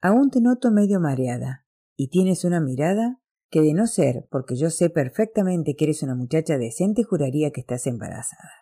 Aún 0.00 0.30
te 0.30 0.40
noto 0.40 0.72
medio 0.72 1.00
mareada, 1.00 1.64
y 1.96 2.08
tienes 2.08 2.44
una 2.44 2.60
mirada 2.60 3.20
que 3.50 3.62
de 3.62 3.74
no 3.74 3.86
ser 3.86 4.26
porque 4.30 4.56
yo 4.56 4.70
sé 4.70 4.90
perfectamente 4.90 5.76
que 5.76 5.84
eres 5.84 6.02
una 6.02 6.14
muchacha 6.14 6.58
decente 6.58 7.04
juraría 7.04 7.52
que 7.52 7.60
estás 7.60 7.86
embarazada. 7.86 8.52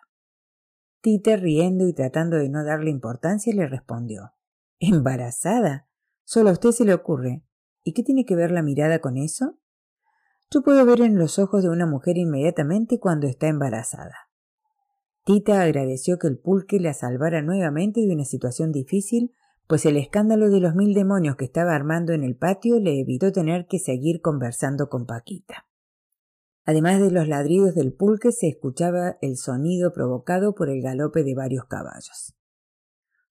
Tita, 1.01 1.35
riendo 1.37 1.87
y 1.87 1.93
tratando 1.93 2.37
de 2.37 2.49
no 2.49 2.63
darle 2.63 2.91
importancia, 2.91 3.53
le 3.53 3.67
respondió 3.67 4.33
¿Embarazada? 4.79 5.89
Solo 6.23 6.49
a 6.49 6.53
usted 6.53 6.71
se 6.71 6.85
le 6.85 6.93
ocurre. 6.93 7.43
¿Y 7.83 7.93
qué 7.93 8.03
tiene 8.03 8.25
que 8.25 8.35
ver 8.35 8.51
la 8.51 8.61
mirada 8.61 8.99
con 8.99 9.17
eso? 9.17 9.57
Yo 10.51 10.61
puedo 10.61 10.85
ver 10.85 11.01
en 11.01 11.17
los 11.17 11.39
ojos 11.39 11.63
de 11.63 11.69
una 11.69 11.85
mujer 11.85 12.17
inmediatamente 12.17 12.99
cuando 12.99 13.27
está 13.27 13.47
embarazada. 13.47 14.26
Tita 15.27 15.61
agradeció 15.61 16.19
que 16.19 16.27
el 16.27 16.39
pulque 16.39 16.79
la 16.79 16.93
salvara 16.93 17.41
nuevamente 17.41 17.99
de 17.99 18.13
una 18.13 18.23
situación 18.23 18.71
difícil, 18.71 19.33
pues 19.67 19.85
el 19.85 19.97
escándalo 19.97 20.49
de 20.49 20.61
los 20.61 20.73
mil 20.73 20.93
demonios 20.93 21.35
que 21.35 21.43
estaba 21.43 21.75
armando 21.75 22.13
en 22.13 22.23
el 22.23 22.37
patio 22.37 22.79
le 22.79 23.01
evitó 23.01 23.33
tener 23.33 23.67
que 23.67 23.77
seguir 23.77 24.21
conversando 24.21 24.87
con 24.87 25.05
Paquita. 25.05 25.67
Además 26.63 27.01
de 27.01 27.11
los 27.11 27.27
ladridos 27.27 27.75
del 27.75 27.91
pulque 27.91 28.31
se 28.31 28.47
escuchaba 28.47 29.17
el 29.21 29.35
sonido 29.35 29.91
provocado 29.91 30.55
por 30.55 30.69
el 30.69 30.81
galope 30.81 31.25
de 31.25 31.35
varios 31.35 31.65
caballos. 31.65 32.33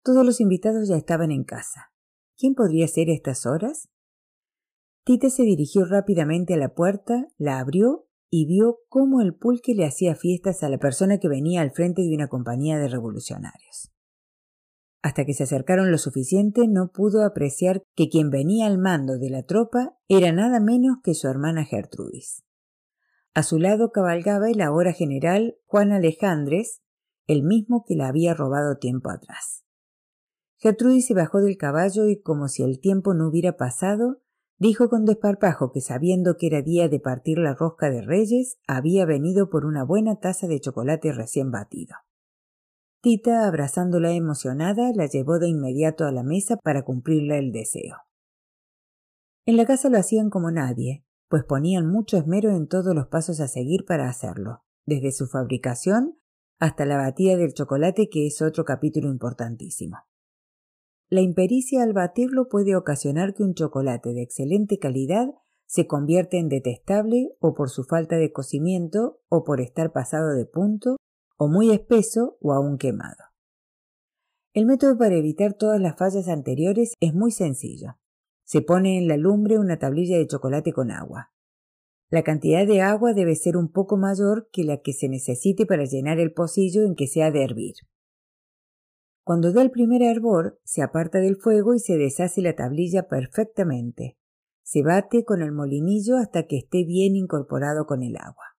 Todos 0.01 0.25
los 0.25 0.41
invitados 0.41 0.87
ya 0.87 0.97
estaban 0.97 1.29
en 1.29 1.43
casa. 1.43 1.91
¿Quién 2.35 2.55
podría 2.55 2.87
ser 2.87 3.09
a 3.09 3.13
estas 3.13 3.45
horas? 3.45 3.89
Tita 5.03 5.29
se 5.29 5.43
dirigió 5.43 5.85
rápidamente 5.85 6.55
a 6.55 6.57
la 6.57 6.73
puerta, 6.73 7.27
la 7.37 7.59
abrió 7.59 8.07
y 8.35 8.47
vio 8.47 8.79
cómo 8.89 9.21
el 9.21 9.35
pulque 9.35 9.75
le 9.75 9.85
hacía 9.85 10.15
fiestas 10.15 10.63
a 10.63 10.69
la 10.69 10.79
persona 10.79 11.19
que 11.19 11.27
venía 11.27 11.61
al 11.61 11.69
frente 11.69 12.01
de 12.01 12.15
una 12.15 12.29
compañía 12.29 12.79
de 12.79 12.87
revolucionarios. 12.87 13.91
Hasta 15.03 15.23
que 15.23 15.35
se 15.35 15.43
acercaron 15.43 15.91
lo 15.91 15.99
suficiente, 15.99 16.67
no 16.67 16.91
pudo 16.91 17.25
apreciar 17.25 17.83
que 17.93 18.09
quien 18.09 18.31
venía 18.31 18.65
al 18.65 18.79
mando 18.79 19.19
de 19.19 19.29
la 19.29 19.43
tropa 19.43 19.99
era 20.07 20.31
nada 20.31 20.59
menos 20.59 20.97
que 21.03 21.13
su 21.13 21.27
hermana 21.27 21.63
Gertrudis. 21.63 22.43
A 23.35 23.43
su 23.43 23.59
lado 23.59 23.91
cabalgaba 23.91 24.49
el 24.49 24.61
ahora 24.61 24.93
general 24.93 25.55
Juan 25.67 25.91
Alejandres, 25.91 26.81
el 27.27 27.43
mismo 27.43 27.85
que 27.87 27.95
la 27.95 28.07
había 28.07 28.33
robado 28.33 28.79
tiempo 28.79 29.11
atrás. 29.11 29.63
Gertrudis 30.57 31.05
se 31.05 31.13
bajó 31.13 31.39
del 31.39 31.57
caballo 31.57 32.07
y 32.07 32.19
como 32.19 32.47
si 32.47 32.63
el 32.63 32.79
tiempo 32.79 33.13
no 33.13 33.27
hubiera 33.27 33.57
pasado, 33.57 34.23
dijo 34.57 34.89
con 34.89 35.05
desparpajo 35.05 35.71
que 35.71 35.81
sabiendo 35.81 36.37
que 36.37 36.47
era 36.47 36.61
día 36.61 36.89
de 36.89 36.99
partir 36.99 37.37
la 37.37 37.53
rosca 37.53 37.89
de 37.89 38.01
reyes, 38.01 38.59
había 38.67 39.05
venido 39.05 39.49
por 39.49 39.65
una 39.65 39.83
buena 39.83 40.19
taza 40.19 40.47
de 40.47 40.59
chocolate 40.59 41.11
recién 41.11 41.51
batido. 41.51 41.95
Tita, 43.01 43.47
abrazándola 43.47 44.11
emocionada, 44.13 44.91
la 44.95 45.07
llevó 45.07 45.37
de 45.37 45.49
inmediato 45.49 46.05
a 46.05 46.11
la 46.11 46.23
mesa 46.23 46.57
para 46.57 46.83
cumplirle 46.83 47.37
el 47.37 47.51
deseo. 47.51 47.97
En 49.45 49.57
la 49.57 49.65
casa 49.65 49.89
lo 49.89 49.97
hacían 49.97 50.29
como 50.29 50.51
nadie, 50.51 51.05
pues 51.27 51.43
ponían 51.43 51.85
mucho 51.85 52.15
esmero 52.15 52.51
en 52.51 52.67
todos 52.67 52.95
los 52.95 53.07
pasos 53.07 53.41
a 53.41 53.47
seguir 53.49 53.83
para 53.85 54.07
hacerlo, 54.07 54.63
desde 54.85 55.11
su 55.11 55.27
fabricación 55.27 56.17
hasta 56.59 56.85
la 56.85 56.95
batida 56.95 57.35
del 57.35 57.53
chocolate, 57.53 58.07
que 58.09 58.25
es 58.25 58.41
otro 58.41 58.63
capítulo 58.63 59.09
importantísimo. 59.09 59.97
La 61.13 61.21
impericia 61.21 61.83
al 61.83 61.93
batirlo 61.93 62.49
puede 62.49 62.75
ocasionar 62.75 63.35
que 63.35 63.43
un 63.43 63.53
chocolate 63.53 64.15
de 64.15 64.23
excelente 64.23 64.79
calidad 64.79 65.27
se 65.67 65.85
convierta 65.85 66.37
en 66.37 66.49
detestable 66.49 67.35
o 67.39 67.53
por 67.53 67.69
su 67.69 67.83
falta 67.83 68.15
de 68.17 68.31
cocimiento 68.31 69.19
o 69.29 69.43
por 69.43 69.61
estar 69.61 69.91
pasado 69.91 70.33
de 70.33 70.47
punto 70.47 70.97
o 71.37 71.47
muy 71.47 71.69
espeso 71.69 72.39
o 72.41 72.51
aún 72.51 72.79
quemado. 72.79 73.25
El 74.53 74.65
método 74.65 74.97
para 74.97 75.13
evitar 75.13 75.53
todas 75.53 75.79
las 75.79 75.95
fallas 75.97 76.27
anteriores 76.27 76.93
es 76.99 77.13
muy 77.13 77.29
sencillo. 77.29 77.99
Se 78.43 78.63
pone 78.63 78.97
en 78.97 79.07
la 79.07 79.15
lumbre 79.15 79.59
una 79.59 79.77
tablilla 79.77 80.17
de 80.17 80.25
chocolate 80.25 80.73
con 80.73 80.89
agua. 80.89 81.31
La 82.09 82.23
cantidad 82.23 82.65
de 82.65 82.81
agua 82.81 83.13
debe 83.13 83.35
ser 83.35 83.55
un 83.55 83.71
poco 83.71 83.97
mayor 83.97 84.49
que 84.51 84.63
la 84.63 84.81
que 84.81 84.93
se 84.93 85.09
necesite 85.09 85.67
para 85.67 85.85
llenar 85.85 86.19
el 86.19 86.33
pocillo 86.33 86.81
en 86.81 86.95
que 86.95 87.05
se 87.05 87.21
ha 87.21 87.29
de 87.29 87.43
hervir. 87.43 87.75
Cuando 89.23 89.53
da 89.53 89.61
el 89.61 89.71
primer 89.71 90.01
hervor, 90.01 90.59
se 90.65 90.81
aparta 90.81 91.19
del 91.19 91.37
fuego 91.37 91.73
y 91.73 91.79
se 91.79 91.97
deshace 91.97 92.41
la 92.41 92.55
tablilla 92.55 93.07
perfectamente. 93.07 94.17
Se 94.63 94.83
bate 94.83 95.23
con 95.23 95.41
el 95.41 95.51
molinillo 95.51 96.17
hasta 96.17 96.45
que 96.45 96.57
esté 96.57 96.83
bien 96.83 97.15
incorporado 97.15 97.85
con 97.85 98.03
el 98.03 98.17
agua. 98.17 98.57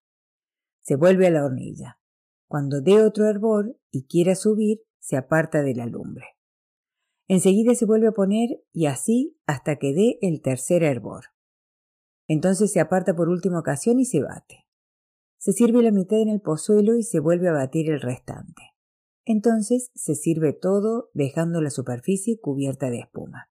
Se 0.81 0.95
vuelve 0.95 1.27
a 1.27 1.31
la 1.31 1.45
hornilla. 1.45 1.99
Cuando 2.47 2.81
dé 2.81 3.03
otro 3.03 3.27
hervor 3.27 3.77
y 3.91 4.05
quiera 4.07 4.35
subir, 4.35 4.81
se 4.99 5.17
aparta 5.17 5.61
de 5.61 5.75
la 5.75 5.85
lumbre. 5.85 6.25
Enseguida 7.27 7.75
se 7.75 7.85
vuelve 7.85 8.07
a 8.07 8.11
poner 8.11 8.63
y 8.71 8.85
así 8.85 9.37
hasta 9.45 9.77
que 9.77 9.93
dé 9.93 10.17
el 10.21 10.41
tercer 10.41 10.83
hervor. 10.83 11.25
Entonces 12.27 12.71
se 12.71 12.79
aparta 12.79 13.15
por 13.15 13.29
última 13.29 13.59
ocasión 13.59 13.99
y 13.99 14.05
se 14.05 14.21
bate. 14.21 14.65
Se 15.37 15.53
sirve 15.53 15.83
la 15.83 15.91
mitad 15.91 16.19
en 16.19 16.29
el 16.29 16.41
pozuelo 16.41 16.95
y 16.95 17.03
se 17.03 17.19
vuelve 17.19 17.49
a 17.49 17.53
batir 17.53 17.89
el 17.91 18.01
restante. 18.01 18.74
Entonces 19.25 19.91
se 19.95 20.15
sirve 20.15 20.53
todo 20.53 21.09
dejando 21.13 21.61
la 21.61 21.71
superficie 21.71 22.39
cubierta 22.39 22.89
de 22.89 22.99
espuma. 22.99 23.49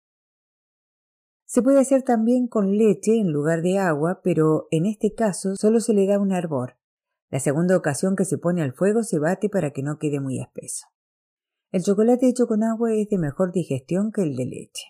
Se 1.46 1.62
puede 1.62 1.80
hacer 1.80 2.04
también 2.04 2.48
con 2.48 2.78
leche 2.78 3.20
en 3.20 3.32
lugar 3.32 3.62
de 3.62 3.78
agua, 3.78 4.22
pero 4.24 4.68
en 4.72 4.86
este 4.86 5.14
caso 5.14 5.56
solo 5.56 5.80
se 5.80 5.94
le 5.94 6.08
da 6.08 6.20
un 6.20 6.32
hervor. 6.32 6.78
La 7.30 7.40
segunda 7.40 7.76
ocasión 7.76 8.16
que 8.16 8.26
se 8.26 8.38
pone 8.38 8.62
al 8.62 8.74
fuego 8.74 9.04
se 9.04 9.20
bate 9.20 9.50
para 9.50 9.72
que 9.72 9.84
no 9.84 9.98
quede 9.98 10.20
muy 10.20 10.40
espeso. 10.40 10.88
El 11.72 11.84
chocolate 11.84 12.28
hecho 12.28 12.46
con 12.46 12.64
agua 12.64 12.94
es 12.94 13.10
de 13.10 13.18
mejor 13.18 13.52
digestión 13.52 14.12
que 14.12 14.22
el 14.22 14.36
de 14.36 14.46
leche. 14.46 14.86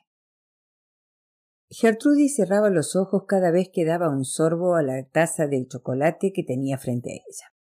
Gertrudis 1.69 2.35
cerraba 2.35 2.69
los 2.69 2.95
ojos 2.95 3.23
cada 3.25 3.49
vez 3.51 3.69
que 3.73 3.85
daba 3.85 4.09
un 4.09 4.25
sorbo 4.25 4.75
a 4.75 4.83
la 4.83 5.03
taza 5.07 5.47
del 5.47 5.67
chocolate 5.67 6.33
que 6.33 6.43
tenía 6.43 6.77
frente 6.77 7.11
a 7.11 7.15
ella. 7.15 7.52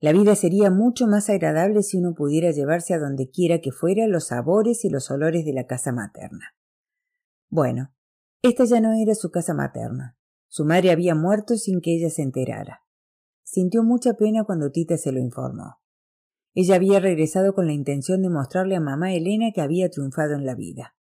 La 0.00 0.12
vida 0.12 0.34
sería 0.34 0.70
mucho 0.70 1.06
más 1.06 1.28
agradable 1.28 1.82
si 1.82 1.98
uno 1.98 2.14
pudiera 2.14 2.50
llevarse 2.52 2.94
a 2.94 2.98
donde 2.98 3.28
quiera 3.28 3.60
que 3.60 3.70
fuera 3.70 4.06
los 4.06 4.28
sabores 4.28 4.84
y 4.86 4.88
los 4.88 5.10
olores 5.10 5.44
de 5.44 5.52
la 5.52 5.66
casa 5.66 5.92
materna. 5.92 6.54
Bueno, 7.50 7.92
esta 8.42 8.64
ya 8.64 8.80
no 8.80 8.94
era 8.94 9.14
su 9.14 9.30
casa 9.30 9.52
materna. 9.52 10.16
Su 10.48 10.64
madre 10.64 10.90
había 10.90 11.14
muerto 11.14 11.56
sin 11.56 11.82
que 11.82 11.94
ella 11.94 12.08
se 12.08 12.22
enterara. 12.22 12.82
Sintió 13.42 13.82
mucha 13.82 14.14
pena 14.14 14.44
cuando 14.44 14.72
Tita 14.72 14.96
se 14.96 15.12
lo 15.12 15.20
informó. 15.20 15.80
Ella 16.54 16.76
había 16.76 16.98
regresado 16.98 17.54
con 17.54 17.66
la 17.66 17.74
intención 17.74 18.22
de 18.22 18.30
mostrarle 18.30 18.76
a 18.76 18.80
mamá 18.80 19.12
Elena 19.12 19.52
que 19.54 19.60
había 19.60 19.90
triunfado 19.90 20.34
en 20.34 20.46
la 20.46 20.54
vida. 20.54 20.96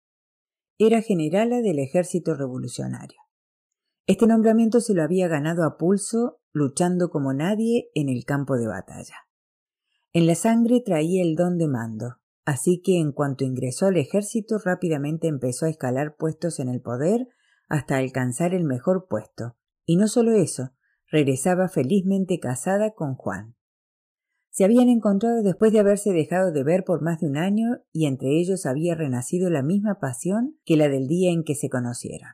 Era 0.79 1.03
generala 1.03 1.63
del 1.63 1.81
ejército 1.81 2.35
revolucionario. 2.35 3.24
Este 4.07 4.27
nombramiento 4.27 4.81
se 4.81 4.93
lo 4.93 5.03
había 5.03 5.29
ganado 5.29 5.65
a 5.65 5.79
pulso, 5.79 6.39
luchando 6.53 7.09
como 7.09 7.33
nadie 7.33 7.91
en 7.95 8.11
el 8.11 8.27
campo 8.27 8.57
de 8.57 8.67
batalla. 8.67 9.17
En 10.13 10.27
la 10.27 10.35
sangre 10.35 10.83
traía 10.85 11.23
el 11.23 11.37
don 11.37 11.57
de 11.57 11.69
mando, 11.69 12.17
así 12.45 12.83
que 12.83 13.01
en 13.01 13.13
cuanto 13.13 13.45
ingresó 13.45 13.87
al 13.87 13.97
ejército 13.97 14.59
rápidamente 14.59 15.27
empezó 15.27 15.65
a 15.65 15.71
escalar 15.71 16.17
puestos 16.17 16.61
en 16.61 16.69
el 16.69 16.83
poder 16.83 17.29
hasta 17.71 17.97
alcanzar 17.97 18.53
el 18.53 18.65
mejor 18.65 19.07
puesto, 19.09 19.57
y 19.87 19.97
no 19.97 20.07
solo 20.07 20.33
eso, 20.33 20.73
regresaba 21.11 21.69
felizmente 21.69 22.39
casada 22.39 22.93
con 22.93 23.15
Juan. 23.15 23.57
Se 24.51 24.65
habían 24.65 24.91
encontrado 24.91 25.43
después 25.43 25.73
de 25.73 25.81
haberse 25.81 26.13
dejado 26.13 26.53
de 26.53 26.63
ver 26.63 26.85
por 26.85 27.01
más 27.01 27.21
de 27.21 27.27
un 27.27 27.39
año 27.39 27.79
y 27.91 28.05
entre 28.05 28.39
ellos 28.39 28.67
había 28.67 28.95
renacido 28.95 29.49
la 29.49 29.63
misma 29.63 29.99
pasión 29.99 30.59
que 30.65 30.77
la 30.77 30.89
del 30.89 31.09
día 31.09 31.33
en 31.33 31.43
que 31.43 31.55
se 31.55 31.71
conocieron. 31.71 32.29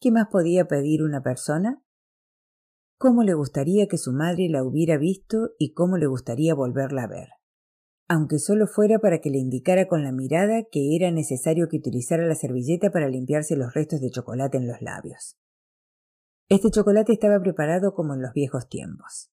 ¿Qué 0.00 0.10
más 0.10 0.28
podía 0.28 0.66
pedir 0.66 1.02
una 1.02 1.22
persona? 1.22 1.84
¿Cómo 2.96 3.22
le 3.22 3.34
gustaría 3.34 3.86
que 3.86 3.98
su 3.98 4.12
madre 4.12 4.48
la 4.48 4.64
hubiera 4.64 4.96
visto 4.96 5.50
y 5.58 5.74
cómo 5.74 5.98
le 5.98 6.06
gustaría 6.06 6.54
volverla 6.54 7.02
a 7.02 7.06
ver? 7.06 7.28
Aunque 8.08 8.38
solo 8.38 8.66
fuera 8.66 8.98
para 8.98 9.20
que 9.20 9.28
le 9.28 9.36
indicara 9.36 9.88
con 9.88 10.02
la 10.02 10.10
mirada 10.10 10.62
que 10.72 10.96
era 10.96 11.10
necesario 11.10 11.68
que 11.68 11.76
utilizara 11.76 12.26
la 12.26 12.34
servilleta 12.34 12.90
para 12.90 13.10
limpiarse 13.10 13.56
los 13.56 13.74
restos 13.74 14.00
de 14.00 14.10
chocolate 14.10 14.56
en 14.56 14.68
los 14.68 14.80
labios. 14.80 15.36
Este 16.48 16.70
chocolate 16.70 17.12
estaba 17.12 17.38
preparado 17.38 17.92
como 17.92 18.14
en 18.14 18.22
los 18.22 18.32
viejos 18.32 18.70
tiempos. 18.70 19.30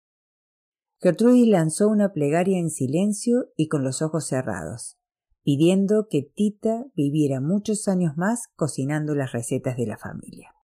Gertrudis 1.00 1.48
lanzó 1.48 1.88
una 1.88 2.12
plegaria 2.12 2.60
en 2.60 2.72
silencio 2.72 3.54
y 3.56 3.70
con 3.70 3.86
los 3.86 4.02
ojos 4.02 4.28
cerrados, 4.28 4.98
pidiendo 5.44 6.10
que 6.10 6.24
Tita 6.24 6.88
viviera 6.94 7.40
muchos 7.40 7.88
años 7.88 8.18
más 8.18 8.50
cocinando 8.58 9.16
las 9.16 9.32
recetas 9.32 9.78
de 9.78 9.88
la 9.88 9.98
familia. 9.98 10.57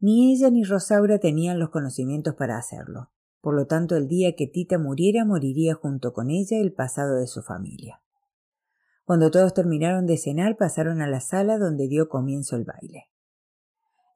Ni 0.00 0.32
ella 0.32 0.50
ni 0.50 0.64
Rosaura 0.64 1.18
tenían 1.18 1.58
los 1.58 1.68
conocimientos 1.68 2.34
para 2.34 2.56
hacerlo, 2.56 3.10
por 3.42 3.54
lo 3.54 3.66
tanto 3.66 3.96
el 3.96 4.08
día 4.08 4.34
que 4.34 4.46
Tita 4.46 4.78
muriera 4.78 5.26
moriría 5.26 5.74
junto 5.74 6.14
con 6.14 6.30
ella 6.30 6.58
el 6.58 6.72
pasado 6.72 7.16
de 7.16 7.26
su 7.26 7.42
familia. 7.42 8.02
Cuando 9.04 9.30
todos 9.30 9.52
terminaron 9.52 10.06
de 10.06 10.16
cenar 10.16 10.56
pasaron 10.56 11.02
a 11.02 11.06
la 11.06 11.20
sala 11.20 11.58
donde 11.58 11.86
dio 11.86 12.08
comienzo 12.08 12.56
el 12.56 12.64
baile. 12.64 13.10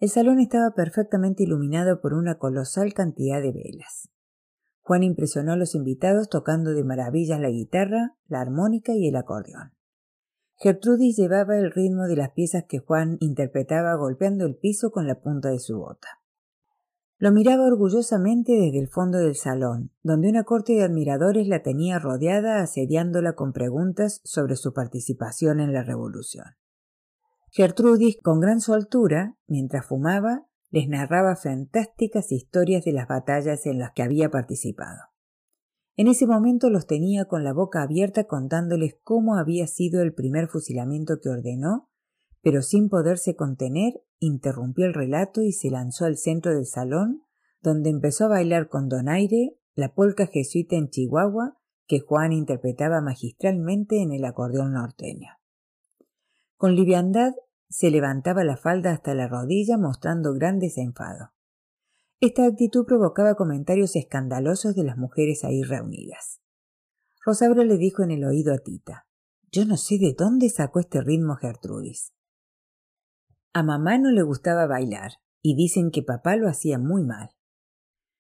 El 0.00 0.08
salón 0.08 0.40
estaba 0.40 0.70
perfectamente 0.74 1.42
iluminado 1.42 2.00
por 2.00 2.14
una 2.14 2.38
colosal 2.38 2.94
cantidad 2.94 3.42
de 3.42 3.52
velas. 3.52 4.08
Juan 4.80 5.02
impresionó 5.02 5.52
a 5.52 5.56
los 5.56 5.74
invitados 5.74 6.28
tocando 6.28 6.72
de 6.72 6.84
maravillas 6.84 7.40
la 7.40 7.48
guitarra, 7.48 8.16
la 8.26 8.40
armónica 8.40 8.92
y 8.92 9.08
el 9.08 9.16
acordeón. 9.16 9.72
Gertrudis 10.56 11.16
llevaba 11.16 11.56
el 11.56 11.72
ritmo 11.72 12.04
de 12.04 12.16
las 12.16 12.30
piezas 12.30 12.64
que 12.68 12.78
Juan 12.78 13.16
interpretaba 13.20 13.94
golpeando 13.96 14.46
el 14.46 14.56
piso 14.56 14.90
con 14.90 15.06
la 15.06 15.20
punta 15.20 15.50
de 15.50 15.58
su 15.58 15.78
bota. 15.78 16.20
Lo 17.18 17.32
miraba 17.32 17.66
orgullosamente 17.66 18.52
desde 18.52 18.80
el 18.80 18.88
fondo 18.88 19.18
del 19.18 19.36
salón, 19.36 19.90
donde 20.02 20.28
una 20.28 20.44
corte 20.44 20.74
de 20.74 20.82
admiradores 20.82 21.46
la 21.48 21.62
tenía 21.62 21.98
rodeada 21.98 22.60
asediándola 22.60 23.34
con 23.34 23.52
preguntas 23.52 24.20
sobre 24.24 24.56
su 24.56 24.72
participación 24.72 25.60
en 25.60 25.72
la 25.72 25.82
revolución. 25.82 26.56
Gertrudis, 27.50 28.18
con 28.20 28.40
gran 28.40 28.60
soltura, 28.60 29.36
mientras 29.46 29.86
fumaba, 29.86 30.46
les 30.70 30.88
narraba 30.88 31.36
fantásticas 31.36 32.32
historias 32.32 32.84
de 32.84 32.92
las 32.92 33.06
batallas 33.06 33.64
en 33.66 33.78
las 33.78 33.92
que 33.92 34.02
había 34.02 34.28
participado. 34.30 35.13
En 35.96 36.08
ese 36.08 36.26
momento 36.26 36.70
los 36.70 36.86
tenía 36.86 37.26
con 37.26 37.44
la 37.44 37.52
boca 37.52 37.82
abierta 37.82 38.24
contándoles 38.24 38.96
cómo 39.02 39.36
había 39.36 39.66
sido 39.66 40.02
el 40.02 40.12
primer 40.12 40.48
fusilamiento 40.48 41.20
que 41.22 41.28
ordenó, 41.28 41.88
pero 42.42 42.62
sin 42.62 42.88
poderse 42.88 43.36
contener, 43.36 44.02
interrumpió 44.18 44.86
el 44.86 44.94
relato 44.94 45.42
y 45.42 45.52
se 45.52 45.70
lanzó 45.70 46.04
al 46.04 46.16
centro 46.16 46.54
del 46.54 46.66
salón, 46.66 47.22
donde 47.62 47.90
empezó 47.90 48.24
a 48.24 48.28
bailar 48.28 48.68
con 48.68 48.88
donaire 48.88 49.56
la 49.74 49.94
polca 49.94 50.26
jesuita 50.26 50.76
en 50.76 50.90
Chihuahua 50.90 51.58
que 51.86 52.00
Juan 52.00 52.32
interpretaba 52.32 53.00
magistralmente 53.00 54.02
en 54.02 54.12
el 54.12 54.24
acordeón 54.24 54.72
norteño. 54.72 55.28
Con 56.56 56.74
liviandad 56.74 57.34
se 57.68 57.90
levantaba 57.90 58.44
la 58.44 58.56
falda 58.56 58.92
hasta 58.92 59.14
la 59.14 59.28
rodilla 59.28 59.76
mostrando 59.78 60.32
gran 60.32 60.58
desenfado. 60.58 61.33
Esta 62.20 62.46
actitud 62.46 62.86
provocaba 62.86 63.34
comentarios 63.34 63.96
escandalosos 63.96 64.74
de 64.74 64.84
las 64.84 64.96
mujeres 64.96 65.44
ahí 65.44 65.62
reunidas. 65.62 66.40
Rosaura 67.24 67.64
le 67.64 67.76
dijo 67.76 68.02
en 68.02 68.10
el 68.10 68.24
oído 68.24 68.54
a 68.54 68.58
Tita 68.58 69.06
Yo 69.50 69.64
no 69.64 69.76
sé 69.76 69.98
de 69.98 70.14
dónde 70.16 70.48
sacó 70.48 70.80
este 70.80 71.00
ritmo 71.00 71.36
Gertrudis. 71.36 72.12
A 73.52 73.62
mamá 73.62 73.98
no 73.98 74.10
le 74.10 74.22
gustaba 74.22 74.66
bailar, 74.66 75.12
y 75.42 75.54
dicen 75.54 75.90
que 75.90 76.02
papá 76.02 76.36
lo 76.36 76.48
hacía 76.48 76.78
muy 76.78 77.04
mal. 77.04 77.30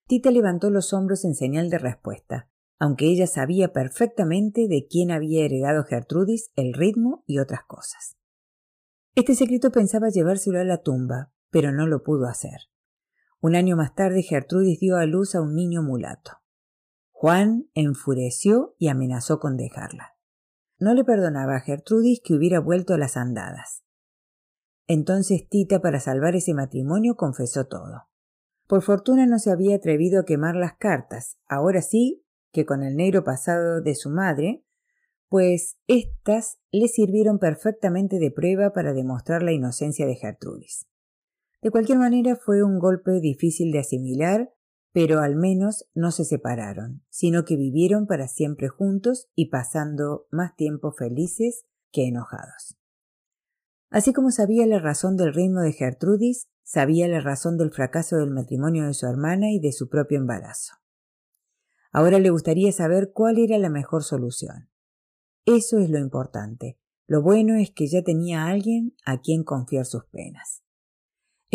Tita 0.06 0.30
levantó 0.30 0.70
los 0.70 0.92
hombros 0.92 1.24
en 1.24 1.34
señal 1.34 1.70
de 1.70 1.78
respuesta, 1.78 2.50
aunque 2.78 3.06
ella 3.06 3.26
sabía 3.26 3.72
perfectamente 3.72 4.68
de 4.68 4.86
quién 4.88 5.10
había 5.10 5.44
heredado 5.44 5.84
Gertrudis 5.84 6.50
el 6.56 6.74
ritmo 6.74 7.24
y 7.26 7.38
otras 7.38 7.64
cosas. 7.66 8.16
Este 9.14 9.34
secreto 9.34 9.70
pensaba 9.70 10.08
llevárselo 10.08 10.60
a 10.60 10.64
la 10.64 10.82
tumba, 10.82 11.32
pero 11.50 11.72
no 11.72 11.86
lo 11.86 12.02
pudo 12.02 12.26
hacer. 12.26 12.68
Un 13.44 13.56
año 13.56 13.76
más 13.76 13.94
tarde 13.94 14.22
Gertrudis 14.22 14.80
dio 14.80 14.96
a 14.96 15.04
luz 15.04 15.34
a 15.34 15.42
un 15.42 15.54
niño 15.54 15.82
mulato. 15.82 16.38
Juan 17.10 17.68
enfureció 17.74 18.74
y 18.78 18.88
amenazó 18.88 19.38
con 19.38 19.58
dejarla. 19.58 20.16
No 20.78 20.94
le 20.94 21.04
perdonaba 21.04 21.56
a 21.56 21.60
Gertrudis 21.60 22.22
que 22.24 22.32
hubiera 22.32 22.58
vuelto 22.58 22.94
a 22.94 22.96
las 22.96 23.18
andadas. 23.18 23.84
Entonces 24.86 25.46
Tita, 25.46 25.82
para 25.82 26.00
salvar 26.00 26.34
ese 26.34 26.54
matrimonio, 26.54 27.16
confesó 27.16 27.66
todo. 27.66 28.08
Por 28.66 28.80
fortuna 28.80 29.26
no 29.26 29.38
se 29.38 29.50
había 29.50 29.76
atrevido 29.76 30.20
a 30.20 30.24
quemar 30.24 30.56
las 30.56 30.78
cartas, 30.78 31.36
ahora 31.46 31.82
sí 31.82 32.24
que 32.50 32.64
con 32.64 32.82
el 32.82 32.96
negro 32.96 33.24
pasado 33.24 33.82
de 33.82 33.94
su 33.94 34.08
madre, 34.08 34.64
pues 35.28 35.76
éstas 35.86 36.60
le 36.72 36.88
sirvieron 36.88 37.38
perfectamente 37.38 38.18
de 38.18 38.30
prueba 38.30 38.72
para 38.72 38.94
demostrar 38.94 39.42
la 39.42 39.52
inocencia 39.52 40.06
de 40.06 40.14
Gertrudis. 40.14 40.86
De 41.64 41.70
cualquier 41.70 41.98
manera 41.98 42.36
fue 42.36 42.62
un 42.62 42.78
golpe 42.78 43.20
difícil 43.20 43.72
de 43.72 43.78
asimilar, 43.78 44.52
pero 44.92 45.20
al 45.20 45.34
menos 45.34 45.88
no 45.94 46.10
se 46.10 46.26
separaron, 46.26 47.02
sino 47.08 47.46
que 47.46 47.56
vivieron 47.56 48.06
para 48.06 48.28
siempre 48.28 48.68
juntos 48.68 49.30
y 49.34 49.48
pasando 49.48 50.26
más 50.30 50.54
tiempo 50.56 50.92
felices 50.92 51.64
que 51.90 52.06
enojados. 52.06 52.76
Así 53.88 54.12
como 54.12 54.30
sabía 54.30 54.66
la 54.66 54.78
razón 54.78 55.16
del 55.16 55.32
ritmo 55.32 55.62
de 55.62 55.72
Gertrudis, 55.72 56.48
sabía 56.64 57.08
la 57.08 57.20
razón 57.20 57.56
del 57.56 57.70
fracaso 57.70 58.16
del 58.16 58.30
matrimonio 58.30 58.86
de 58.86 58.92
su 58.92 59.06
hermana 59.06 59.50
y 59.50 59.58
de 59.58 59.72
su 59.72 59.88
propio 59.88 60.18
embarazo. 60.18 60.74
Ahora 61.92 62.18
le 62.18 62.28
gustaría 62.28 62.72
saber 62.72 63.12
cuál 63.14 63.38
era 63.38 63.56
la 63.56 63.70
mejor 63.70 64.04
solución. 64.04 64.68
Eso 65.46 65.78
es 65.78 65.88
lo 65.88 65.98
importante. 65.98 66.78
Lo 67.06 67.22
bueno 67.22 67.54
es 67.54 67.70
que 67.70 67.86
ya 67.86 68.02
tenía 68.02 68.42
a 68.42 68.48
alguien 68.48 68.94
a 69.06 69.22
quien 69.22 69.44
confiar 69.44 69.86
sus 69.86 70.04
penas. 70.04 70.63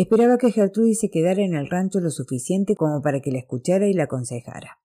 Esperaba 0.00 0.38
que 0.38 0.50
Gertrudis 0.50 0.98
se 0.98 1.10
quedara 1.10 1.42
en 1.42 1.52
el 1.52 1.68
rancho 1.68 2.00
lo 2.00 2.08
suficiente 2.08 2.74
como 2.74 3.02
para 3.02 3.20
que 3.20 3.30
la 3.30 3.38
escuchara 3.38 3.86
y 3.86 3.92
la 3.92 4.04
aconsejara. 4.04 4.80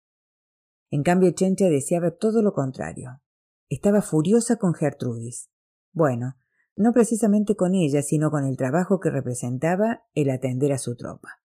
En 0.90 1.04
cambio, 1.04 1.32
Chencha 1.32 1.70
deseaba 1.70 2.12
todo 2.12 2.42
lo 2.42 2.52
contrario. 2.52 3.22
Estaba 3.70 4.02
furiosa 4.02 4.58
con 4.58 4.74
Gertrudis. 4.74 5.50
Bueno, 5.94 6.36
no 6.76 6.92
precisamente 6.92 7.56
con 7.56 7.76
ella, 7.76 8.02
sino 8.02 8.30
con 8.30 8.44
el 8.44 8.58
trabajo 8.58 9.00
que 9.00 9.10
representaba 9.10 10.04
el 10.16 10.30
atender 10.32 10.74
a 10.74 10.78
su 10.78 10.98
tropa. 10.98 11.40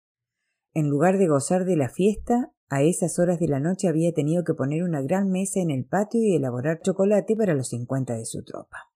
En 0.73 0.88
lugar 0.88 1.17
de 1.17 1.27
gozar 1.27 1.65
de 1.65 1.75
la 1.75 1.89
fiesta, 1.89 2.53
a 2.69 2.84
esas 2.84 3.19
horas 3.19 3.38
de 3.38 3.49
la 3.49 3.60
noche 3.60 3.89
había 3.89 4.13
tenido 4.13 4.45
que 4.45 4.53
poner 4.53 4.84
una 4.84 5.01
gran 5.01 5.30
mesa 5.30 5.60
en 5.60 5.71
el 5.71 5.84
patio 5.84 6.21
y 6.23 6.34
elaborar 6.34 6.80
chocolate 6.80 7.36
para 7.36 7.53
los 7.53 7.67
cincuenta 7.67 8.15
de 8.15 8.23
su 8.23 8.45
tropa. 8.45 8.93